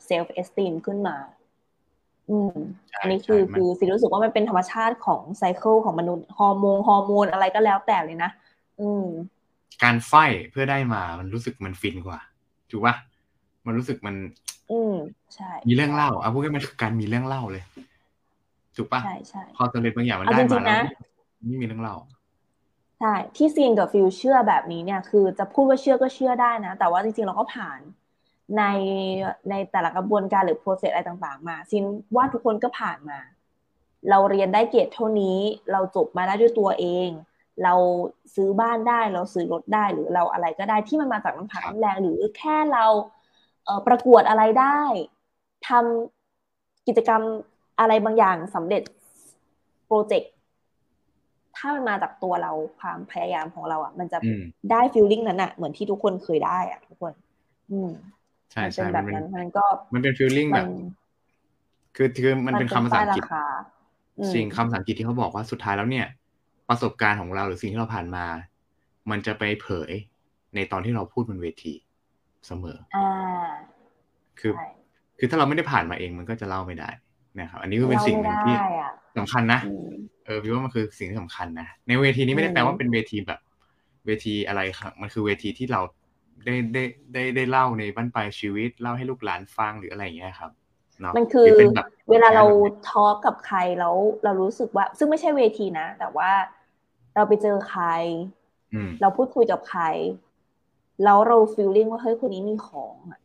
[0.06, 1.16] self-esteem ขึ้นมา
[2.30, 2.56] อืม
[2.88, 8.30] ใช่อันนี้คือใช่มันคือสิรู้สึกว่ามันเป็นธรรมชาติของ cycle ของมนุษย์ฮอร์โมนฮอร์โมนอะไรก็แล้วแต่เลยนะ
[8.80, 9.06] อืม
[9.82, 10.12] การ fight
[10.50, 12.18] เพื่อได้มามันรู้สึกมันฟินกว่า
[12.70, 12.94] ถูกปะ
[13.66, 14.14] มันรู้สึกมัน
[14.72, 14.94] อืม
[15.34, 17.64] ใช่ มีเรื่องเล่าเอาพูดง่ายๆมันคือการมีเรื่องเล่าเลย
[18.76, 20.92] ถูกปะใช่ใช่พอสำเร็จบางอย่างมันเอาได้มาจริงๆแล้วนะ
[21.48, 21.96] ไม่มีเรื่องเล่า
[23.00, 27.80] ใช่ที่ซีนกับฟีลเชื่อแบบนี้เนี่ย คือจะพูดว่าเชื่อก็เชื่อได้นะ แต่ว่าจริงๆเราก็ผ่าน
[28.56, 28.62] ใน
[29.50, 31.84] ในแต่ละกระบวนการหรือ process อะไรต่างๆ มาซีน
[32.16, 33.18] ว่าทุกคนก็ผ่านมา
[34.10, 35.38] เราเรียนได้เกรดเท่านี้
[35.72, 37.08] เราจบมาได้ด้วยตัวเอง
[37.64, 37.74] เรา
[38.34, 42.86] ซื้อบ้านได้เราซื้อรถได้หรือเราอะไรก็ได้ที่มันมาจากน้ำพักครับน้ำแรงหรือแค่เรา
[43.64, 44.80] เอ่อประกวดอะไรได้
[45.68, 47.22] ทำกิจกรรม
[47.80, 48.82] อะไรบางอย่างสำเร็จ
[49.86, 50.32] โปรเจกต์
[51.56, 57.12] ถ้ามันมาจากตัวเราความพยายามของเราอะ มันจะอืมได้ฟีลลิ่งนั้นอะเหมือนที่ทุกคนเคยได้อะ ทุกคน
[57.70, 57.90] อืม
[58.52, 60.66] ใช่มันเป็ใช่นแบมันบเป็นนั้นมันก็มันเป็นฟีลลิ่งมัแบบ
[61.96, 63.44] คือคือมันเป็นคำภาษาอังกฤษป้ยราคา
[64.20, 66.06] อืมสิ่งคำภาษาอังกฤษที่เขาบอกว่าสุดท้ายแล้วเนี่ย
[66.68, 68.24] ประสบการณ์ของเราหรือสิ่งที่เราผ่านมา
[69.10, 69.90] มันจะไปเผย
[70.54, 71.74] ในตอนที่เราพูดบนเวที
[72.46, 73.68] เสมออ่า
[74.40, 74.62] คือใช่
[75.18, 76.90] คือถ้าเราไม่ได้ผ่านมาเองมันก็จะเล่าไม่ได้
[77.40, 79.88] นะครับอันนี้ก็เป็นเล่าสิ่งไม่หนึ่งที่ได้อะสำคัญนะอืม
[80.26, 83.40] เออพี่ว่ามันคือสิ่งที่สำคัญนะในเวทีนี้ไม่ได้อืมแปลว่าเป็นเวทีแบบ
[84.06, 85.80] เวทีอะไรครับมันคือเวทีที่เรา
[86.44, 90.50] ได้ได้ได้ได้เล่าในบ้านปลายชีวิต เล่าให้ลูกหลานฟังหรืออะไรอย่างเงี้ยครับ
[91.00, 96.30] เนาะมันคือหรืเป็นแบบเวลาเราแบบทอล์กกับใครแล้วเรารู้สึกว่า ซึ่งไม่ใช่เวทีนะ แต่ว่า
[97.14, 97.84] เราไปเจอใคร
[98.74, 99.82] อืมเราพูดคุยกับใคร
[101.04, 103.20] แล้วเรา feeling ว่าเฮ้ยคนนี้มีของอะ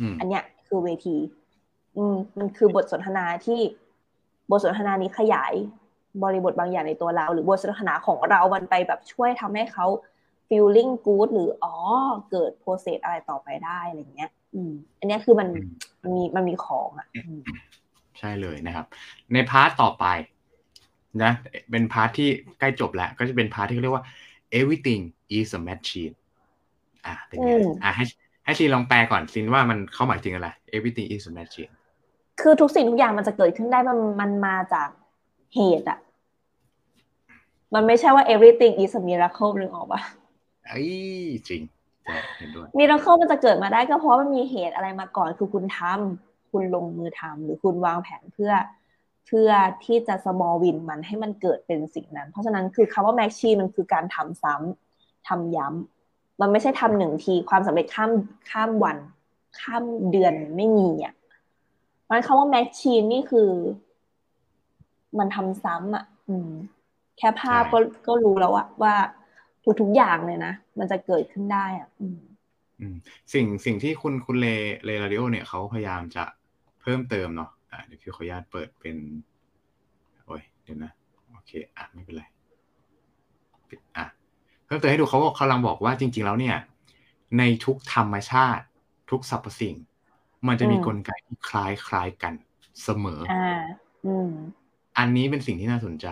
[0.00, 1.16] อืมอันเนี้ยคือเวที
[1.96, 3.60] อืมมันคือบทสนทนาที่
[4.50, 5.54] บทสนทนานี้ขยาย
[6.22, 9.86] บริบทบางอย่างในตัวเรา หรือบทสนทนาของเรา มันไปแบบช่วยทำให้เขา
[10.48, 11.74] feeling good หรืออ๋อ
[12.30, 15.70] เกิด process อะไรต่อไปได้อะไรเงี้ย อืม อันเนี้ยคือมันอืม
[16.02, 17.40] มันมีมันมีของอะอืม
[18.18, 18.86] ใช่เลยนะครับ
[19.32, 20.06] ใน part ต่อไป
[21.22, 21.32] นะ
[21.70, 22.28] เป็น part ที่
[22.60, 24.04] ใกล้จบแล้ว ก็จะเป็น part ที่เขาเรียกว่า
[24.58, 25.02] everything
[25.38, 26.14] is a machine
[27.06, 28.04] อะเป็นไงอืมอะให้
[28.44, 31.72] ให้ซีนลองแปลก่อนซีนว่ามันเขาหมายถึงอะไร everything is a machine
[32.40, 34.88] คือทุกสิ่งทุกอย่างมันจะเกิดขึ้นได้มันมันมาจาก
[35.54, 35.98] เหตุอะ
[37.74, 40.00] มันไม่ใช่ว่า everything is a miracle นึกออกปะ
[40.68, 40.90] เอ้ย
[41.48, 41.62] จริง
[42.04, 48.52] ใช่เห็นด้วย miracle มันจะเกิดมาได้ก็เพราะว่ามันมีเหตุอะไรมาก่อนคือคุณทำคุณลงมือทำหรือคุณวางแผนเพื่อ
[49.26, 49.50] เพื่อ
[49.84, 58.10] ที่จะ small win มันให้มันเกิดเป็นสิ่งนั้น เพราะฉะนั้นคือคำว่า machine มันคือการทำซ้ำทำย้ำมันไม่ใช่ทำหนึ่งทีความสำเร็จข้าม
[58.50, 58.98] ข้ามวัน
[59.60, 61.14] ข้ามเดือนไม่มีอะ
[62.02, 63.50] เพราะฉะนั้นคำว่า machine นี่คือ
[65.18, 66.50] มันทำซ้ำอะ อืม
[67.18, 68.94] แค่ภาพใช่ก็ก็รู้แล้วอะว่า
[69.80, 72.06] ทุกๆอย่างเลยนะ มันจะเกิดขึ้นได้อะอื
[72.94, 72.96] ม
[73.32, 74.48] สิ่งสิ่งที่คุณคุณเล
[74.84, 76.24] เลราดิโอเนี่ยเขาพยายามจะ
[76.80, 78.96] เพิ่มเติมเนาะอะเดี๋ยวพี่ขออนุญาตเปิดเป็น
[80.26, 80.92] โอ้ยเดี๋ยวนะ
[81.32, 82.24] โอเค อะ ไม่เป็นไร
[83.96, 84.06] อะ
[84.64, 86.56] เพิ่มเติมให้ดูเขาเขากำลังบอกว่าจริง ๆ แล้วเนี่ย
[87.38, 88.64] ในทุกธรรมชาติ
[89.10, 89.76] ทุกสรรพสิ่ง
[90.46, 92.34] มันจะมีกลไกที่คล้ายคล้ายกัน
[92.82, 93.62] เสมอ อ่า
[94.06, 94.30] อืม
[94.98, 96.06] อันนี้เป็นสิ่งที่น่าสนใจ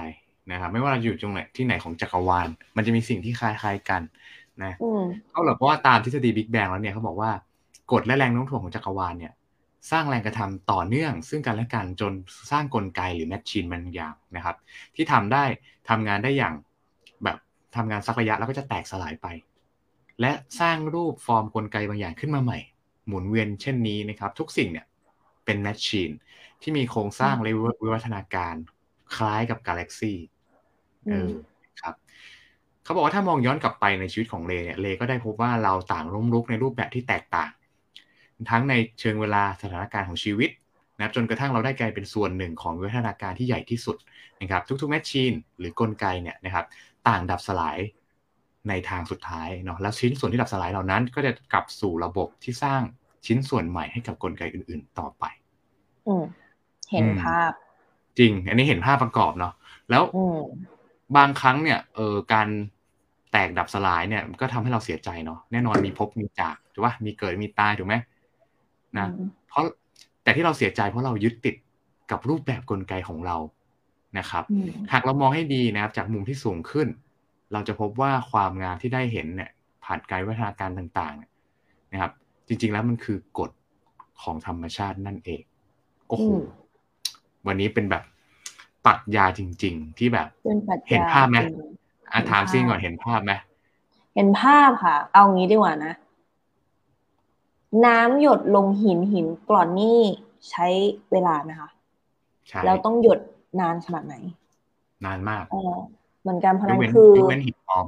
[0.51, 4.03] นะครับไม่ว่าเราอยู่ตรงไหนที่ไหนของจักรวาล มันจะมีสิ่งที่คล้ายๆกัน
[4.65, 7.31] นะอืมเขาบอกว่าตามทฤษฎีบิ๊กแบงแล้วเนี่ยเขาบอกว่า
[7.93, 9.33] กฎและแรงโน้มถ่วงของจักรวาลเนี่ย
[9.91, 12.13] สร้างแรงกระทำต่อเนื่อง ซึ่งกันและกันจน
[12.51, 14.57] สร้างกลไกหรือ machine บางอย่างนะครับ
[14.95, 15.45] ที่ทำได้
[15.89, 16.55] ทำงานได้อย่าง
[17.25, 17.37] แบบ
[17.77, 19.27] ทำงานสักระยะแล้วก็จะแตกสลายไป
[20.21, 22.59] และสร้างรูปฟอร์มกลไกบางอย่างขึ้นมาใหม่
[23.07, 24.87] หมุนเวียนเช่นนี้นะครับ ทุกสิ่งเนี่ย
[25.45, 26.11] เป็น machine
[26.63, 27.51] ที่มีโครงสร้างและ
[27.83, 28.55] วิวัฒนาการ
[29.17, 30.19] คล้ายกับกาแล็กซี่
[31.09, 31.29] เออ
[31.81, 31.95] ครับ
[32.85, 37.51] เขาบอกว่าถ้ามองย้อนกลับไปในชีวิตของเลเนี่ยเลก็ได้พบว่าเราต่างล้มลุกในรูปแบบที่แตกต่าง
[38.51, 40.51] ทั้งในเชิงเวลาสถานการณ์ของชีวิต
[40.97, 43.97] นะครับจนกระทั่งเราได้กลายเป็นส่วนหนึ่งของวิวัฒนาการที่ใหญ่ที่สุด
[44.41, 46.65] นะครับทุกๆแมชชีนหรือกลไกเนี่ยนะครับ
[47.09, 47.79] ต่างดับสลาย
[48.69, 52.83] ในทางสุดท้ายเนาะแล้วชิ้นส่วนที่ดับสลายเหล่านั้น ก็จะกลับสู่ระบบที่สร้าง
[53.27, 55.25] ชิ้นส่วนใหม่ให้กับกลไกอื่น ๆ ต่อไป
[56.07, 56.25] อืม
[56.91, 57.53] เห็นภาพ
[58.19, 59.53] จริง อันนี้เห็นภาพประกอบเนาะ
[59.91, 60.41] แล้วอืม
[61.17, 62.49] บางครั้งเนี่ยเออการ
[63.33, 67.95] แตกดับสลายเนี่ยก็ทำให้เราเสียใจเนาะแน่นอนมีพบมีจากถูกปะมีเกิดมีตายถูกไหม
[68.99, 69.65] นะอืมเพราะ
[70.23, 71.55] แต่ที่เราเสียใจเพราะเรายึดติด
[72.11, 73.37] กับรูปแบบกลไกของเรา
[74.19, 76.89] นะครับอืมหากเรามองให้ดีนะครับ จากมุมที่สูงขึ้น
[77.53, 79.51] เราจะพบว่าความงามที่ได้เห็นเนี่ย
[79.85, 81.31] ผ่านการวิวัฒนาการต่างๆเนี่ย
[81.93, 82.13] นะครับ
[82.47, 83.51] จริง ๆ แล้วมันคือกฎ
[84.23, 85.43] ของธรรมชาตินั่นเอง
[86.09, 86.43] โอ้โหอืม
[87.47, 88.03] วันนี้เป็นแบบ
[88.87, 91.69] ปรัชญาจริง ๆ ที่แบบเป็นปรัชญาเห็นภาพไหมจริงอะ
[92.13, 93.33] เห็นถามซิงภาพก่อนเห็นภาพไหม
[94.15, 95.93] เห็นภาพค่ะ เอางี้ดีกว่านะ
[97.87, 100.01] น้ำหยดลงหินหินกร่อนนี่
[100.51, 100.67] ใช้
[101.13, 101.71] เวลาไหมคะ
[102.49, 103.21] ใช่แล้วต้องหยด
[103.61, 104.15] นานขนาดไหน
[105.05, 105.75] นานมากเออ
[106.23, 107.87] เหมือนกันเพราะยนั้กนเว้นคือยกเว้นหินปลอม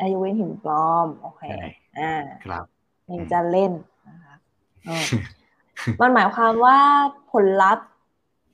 [0.00, 1.62] อายุเว้นหินปลอมโอเคใช่
[1.98, 2.12] อ่า
[2.44, 2.64] ครับ
[3.10, 3.72] ยังจะเล่น
[4.08, 4.34] นะคะ
[4.84, 5.04] เออ
[6.00, 6.78] มันหมายความว่า
[7.32, 7.86] ผลลัพธ์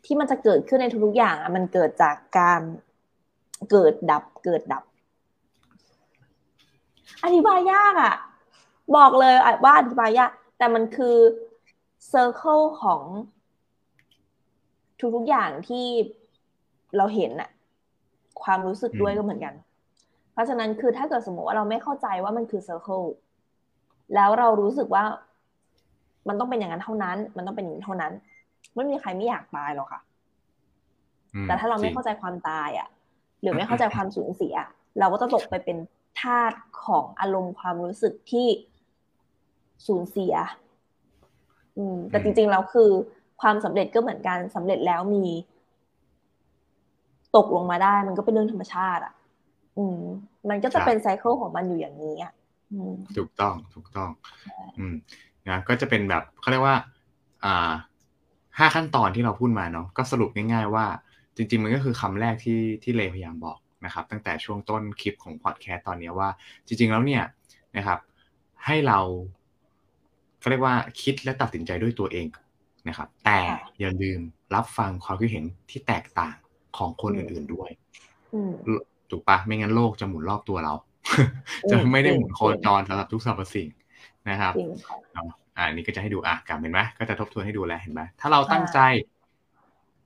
[0.04, 2.60] ที่มันจะเกิดขึ้นในทุกๆอย่างอะมันเกิดจากการ
[3.70, 4.82] เกิดดับเกิดดับ
[7.24, 8.14] อธิบายยากอะ
[8.96, 11.16] บอกเลยว่าอธิบายยาก แต่มันคือ
[12.08, 13.02] เซอร์เคิลของ
[15.16, 15.86] ทุกๆอย่างที่
[16.96, 17.50] เราเห็นอะ
[18.42, 19.54] ความรู้สึกด้วยก็เหมือนกัน
[20.32, 23.02] เพราะฉะนั้นคือถ้าเกิดสมมติว่าเราไม่เข้าใจว่ามันคือเซอร์เคิล
[24.14, 25.04] แล้วเรารู้สึกว่า
[26.28, 28.12] มันต้องเป็นอย่างนั้นเท่านั้น มันต้องเป็นอย่างนี้เท่านั้น
[28.74, 30.00] ไม่มีใครไม่อยากตายหรอกค่ะ
[31.34, 32.88] อืมแต่ถ้าเราไม่จงเข้าใจความตายอะ
[33.40, 34.54] หรือไม่เข้าใจความสูญเสีย
[34.98, 35.76] เราก็จะตกไปเป็น
[36.20, 36.52] ทาส
[36.84, 38.48] ของอารมณ์ความรู้สึกที่
[39.86, 40.34] สูญเสีย
[41.76, 42.90] อืม แต่จริงๆแล้วคือ
[43.40, 45.24] ความสำเร็จก็เหมือนกันสำเร็จแล้วมี
[47.36, 49.14] ตกลงมาได้ มันก็เป็นเรื่องธรรมชาติ อะ
[49.78, 50.00] อืม
[50.48, 52.32] มันก็จะเป็นไซเคิลของมันอยู่อย่างนี้อะ
[52.72, 54.10] อืมถูกต้องถูกต้อง
[54.78, 54.94] อืม
[55.48, 56.76] นะก็จะเป็นแบบเขาเรียกว่า
[57.44, 57.70] อ่า
[58.58, 60.86] ห้าขั้นตอนที่เราพูดมาเนาะก็สรุปง่ายๆว่า
[61.36, 66.28] จริง ๆ มันก็คือคำแรกที่ที่เลพยายามบอกนะครับ ตั้งแต่ช่วงต้นคลิปของพอดแคสต์ตอนนี้ว่า
[66.66, 67.22] จริง ๆ แล้วเนี่ย
[67.76, 67.98] นะครับ
[68.64, 68.98] ให้เรา
[70.38, 72.26] เขาเรียกว่าคิดและตัดสินใจด้วยตัวเอง
[72.88, 74.20] นะครับ แต่ค่ะอย่าลืม
[74.54, 76.36] รับฟังความคิดเห็นที่แตกต่าง
[76.76, 77.70] ของคนอืมอื่น ๆด้วย
[78.34, 78.52] อืม
[79.10, 80.74] ถูกปะไม่งั้นโลกจะหมุนรอบตัวเรา
[81.64, 83.68] อืมจะไม่ได้จริงหมุนโคจรสำหรับทุกสรรพสิ่ง
[84.30, 84.54] นะครับ
[85.56, 88.78] จริงค่ะเนาะอ่านี่ก็จะให้ดูอะกลับเห็นไหมก็จะทบทวนให้ดูแล้วเห็นไหมถ้าเราตั้งใจ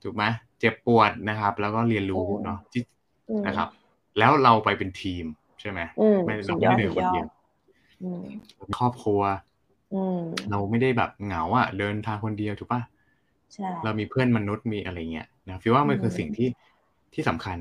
[0.03, 0.23] ถูกไหม
[0.59, 2.81] เจ็บปวดนะครับ แล้วก็เรียนรู้อืมเนาะที่
[3.29, 3.69] อืมนะครับ
[4.17, 5.25] แล้วเราไปเป็นทีม
[5.59, 7.27] ใช่ไหมอืมไม่สุเราดยไม่อดได้เดินสุดคนยอเดีดยว
[8.01, 8.23] อืม
[8.77, 9.21] ครอบครัว
[9.91, 12.81] อืมเราไม่ได้แบบเหงาอะเดินทางคนเดียวถูกปะ
[13.53, 16.49] ใช่เรามีเพื่อนมนุษย์มีอะไรเงี้ยนะฟิลว่ามันคืออืมสิ่งที่
[17.13, 17.57] ที่สำคัญ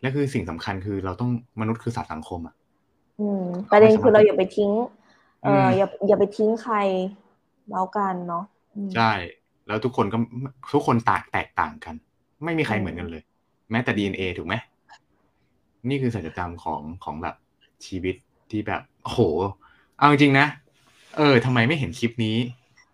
[0.00, 2.54] และคือสิ่งสำคัญคือเราต้องมนุษย์คือสัตว์สังคมอะ
[3.20, 4.70] อืมประเด็นคือเราอย่าไปทิ้ง
[5.44, 6.76] เออมอย่าอย่าไปทิ้งใคร
[7.70, 8.44] แล้วกันเนาะ
[8.74, 9.12] อืมใช่
[9.66, 10.18] แล้วทุกคนก็
[10.72, 11.94] ทุกคนต่างแตกต่างกัน
[12.44, 13.22] ไม่มีใครอืมเหมือนกันเลย
[13.70, 14.54] แม้แต่ DNA ถูกไหม
[15.88, 17.36] นี่คือสัจธรรมของของแบบ
[17.86, 18.16] ชีวิต
[18.50, 19.20] ที่แบบโอ้โห
[19.98, 20.46] เอาจริงๆนะ
[21.16, 22.36] เออทำไมไม่เห็นคลิปนี้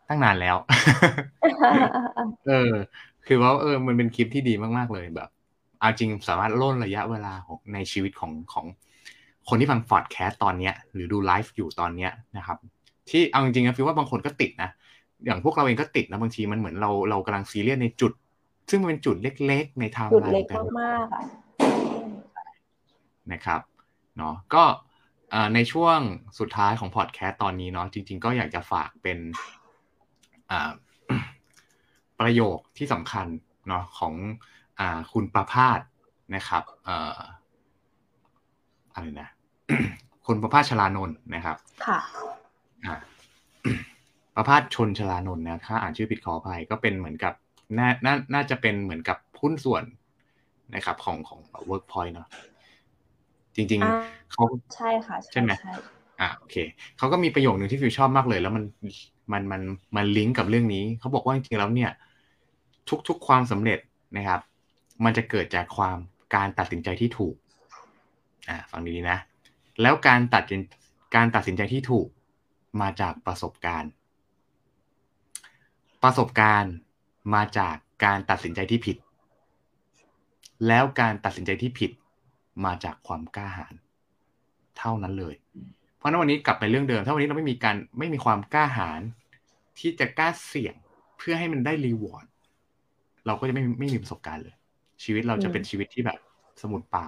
[0.09, 0.57] ตั้งนานแล้ว
[2.49, 2.73] เออ
[3.27, 5.29] คือว่าเออ มันเป็นคลิปที่ดีมาก ๆ เลยแบบ
[5.79, 8.67] เอาจริงสามารถร่นระยะเวลาของในชีวิตของของ
[9.49, 12.59] คนที่ฟังฟอร์ดแคสตตอนเนี้ยหรือดูไลฟ์อยู่ตอนเนี้ยนะครับ
[13.11, 14.71] ที่เอาจริงๆนะ feel ว่าบางคนก็ติดนะ
[15.25, 18.13] อย่างพวกเราเองก็ติดนะบางทีมันเหมือนเราเรากำลังซีเรียสในจุด
[18.71, 21.25] ซึ่งมันเป็นจุดเล็กๆ ในไทม์จุดไลน์เล็กแต่ละมากๆอะ
[23.33, 23.61] นะครับ
[24.17, 24.65] เนาะก็
[25.31, 25.99] เอ่อในช่วง
[26.39, 29.19] สุดท้ายของพอดแคสต์ตอนนี้เนาะจริง ๆ ก็อยากจะฝากเป็น
[30.51, 30.71] อ่า
[32.21, 33.27] ประโยคที่สำคัญ
[33.69, 34.15] เนาะของ
[34.81, 35.81] อ่าคุณประพาส
[36.35, 37.19] นะครับเอ่อ
[38.95, 39.29] อะไรนะ
[40.27, 41.57] คนประพาสชลานนท์นะครับ
[41.87, 41.99] ค่ะ
[42.87, 42.97] อ่า
[44.35, 47.33] ประพาสชนชลานนท์นะถ้าอ่านชื่อผิดขออภัยก็เป็นเหมือนกับ
[47.79, 49.85] น่าน่าน่าจะเป็นเหมือนกับหุ้นส่วน
[50.75, 51.41] นะครับของของ
[51.71, 52.29] Workpoint เนาะ
[53.57, 54.45] จริงอ่าๆเขา
[54.75, 55.53] ใช่ค่ะ ใช่ไหม
[56.21, 56.57] อ่าโอเค
[56.99, 58.65] เขาก็มีประโยคหนึ่งที่ฟิวชอบมากเลย แล้วมัน
[59.33, 59.63] มันมัน
[59.97, 61.91] มันลิงก์กับเรื่องนี้เขาบอกว่าจริงๆแล้วเนี่ย
[63.09, 63.79] ทุกๆความสำเร็จ
[64.17, 64.41] นะครับ
[65.05, 65.97] มันจะเกิดจากความ
[66.35, 67.35] การตัดสินใจที่ถูก
[68.49, 69.19] อ่าฟังดีๆนะ
[69.83, 70.61] แล้วการตัดสิน
[71.17, 72.09] การตัดสินใจที่ถูก
[72.81, 73.91] มาจากประสบการณ์
[76.03, 76.75] ประสบการณ์
[77.35, 77.75] มาจาก
[78.05, 78.97] การตัดสินใจที่ผิด
[80.67, 81.91] แล้วการตัดสินใจที่ผิด
[82.65, 83.75] มาจากความกล้าหาญ
[84.79, 85.35] เท่านั้นเลย
[85.97, 89.01] เพราะฉะนั้นวันนี้กลับไปเรื่องเดิม ถ้าวันนี้เราไม่มีการไม่มีความกล้าหาญ
[89.79, 90.75] ที่จะกล้าเสี่ยง
[91.19, 92.27] เพื่อให้มันได้รีวอร์ด
[93.27, 94.55] เราก็จะไม่ไม่มีประสบการณ์เลย
[95.05, 96.19] ชีวิตเราจะเป็นชีวิตที่แบบ
[96.63, 97.07] สมุดเปล่า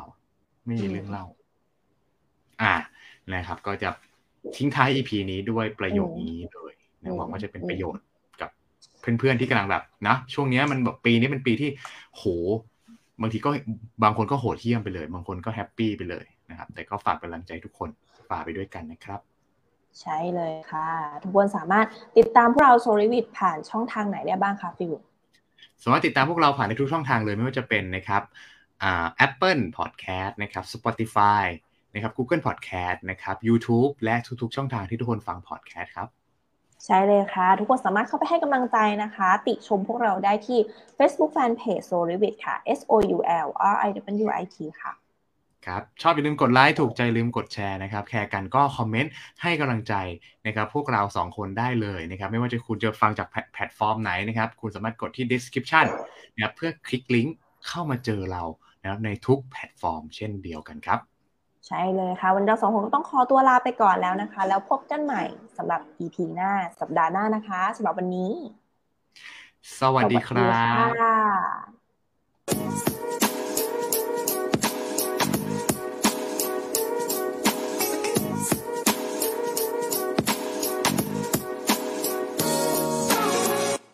[0.66, 1.24] ไม่มีเรื่องเล่า
[2.62, 2.74] อ่า
[3.34, 3.88] นะครับ ก็จะ
[4.56, 8.04] ทิ้งท้าย EP นี้ด้วยประโยคนี้เลยนะหวังว่าจะเป็นประโยชน์
[8.40, 8.50] กับ
[9.00, 11.70] เพื่อนๆที่กำลังแบบนะช่วงนี้มันแบบปีนี้เป็นปีที่
[12.16, 12.24] โห
[13.20, 13.50] บางทีก็
[14.02, 17.88] บางคนก็โหดเหี้ยมไปเลย บางคนก็แฮปปี้ไปเลยนะครับ แต่ก็ฝากเป็นกำลังใจทุกคน
[18.30, 19.20] ฝากไปด้วยกันนะครับ
[20.00, 20.88] ใช่เลยค่ะ
[21.22, 21.86] ทุกคนสามารถ
[22.18, 24.92] ติดตามพวกเราโซลิวิดผ่านช่องทางไหนได้บ้างคะฟิว
[25.82, 28.22] สามารถติดตามพวกเราผ่านในทุกช่องทางเลยไม่ว่าจะเป็นนะครับ
[28.82, 31.44] อ่า Apple Podcast นะครับ Spotify
[31.94, 36.08] นะครับ Google Podcast นะครับ YouTube และทุกๆ ช่องทางที่ทุกคนฟัง podcast ครับ
[36.84, 40.58] ใช่เลยค่ะ ทุกคนสามารถเข้าไปให้กำลังใจนะคะ ติชมพวกเราได้ที่
[40.98, 43.76] Facebook Fanpage s o l i v i t ค่ะ S O U L R
[43.86, 43.90] I
[44.24, 44.92] W I T ค่ะ
[45.66, 49.12] ครับชอบอย่าลืมกดไลค์ถูกใจลืมกดแชร์นะครับแคร์กันก็คอมเมนต์
[49.42, 49.94] ให้กำลังใจ
[50.46, 55.86] นะครับพวกเราสองคนได้เลยนะครับไม่ว่าจะคุณจะฟังจากแพลแพลตฟอร์มไหนนะครับคุณสามารถกดที่ description
[56.34, 57.36] นะครับเพื่อคลิกลิงก์
[57.66, 58.42] เข้ามาเจอเรา
[58.82, 61.00] นะครับในทุกแพลตฟอร์มเช่นเดียวกันครับ
[61.68, 65.22] ใช่เลยค่ะ วันเราสองคนต้องขอตัวลาไปก่อนแล้วนะคะ แล้วพบกันใหม่
[65.56, 66.50] สำหรับ EP หน้า
[66.80, 68.32] สัปดาห์หน้านะคะสำหรับวันนี้
[69.80, 70.54] สวัสดีครั
[72.94, 72.97] บ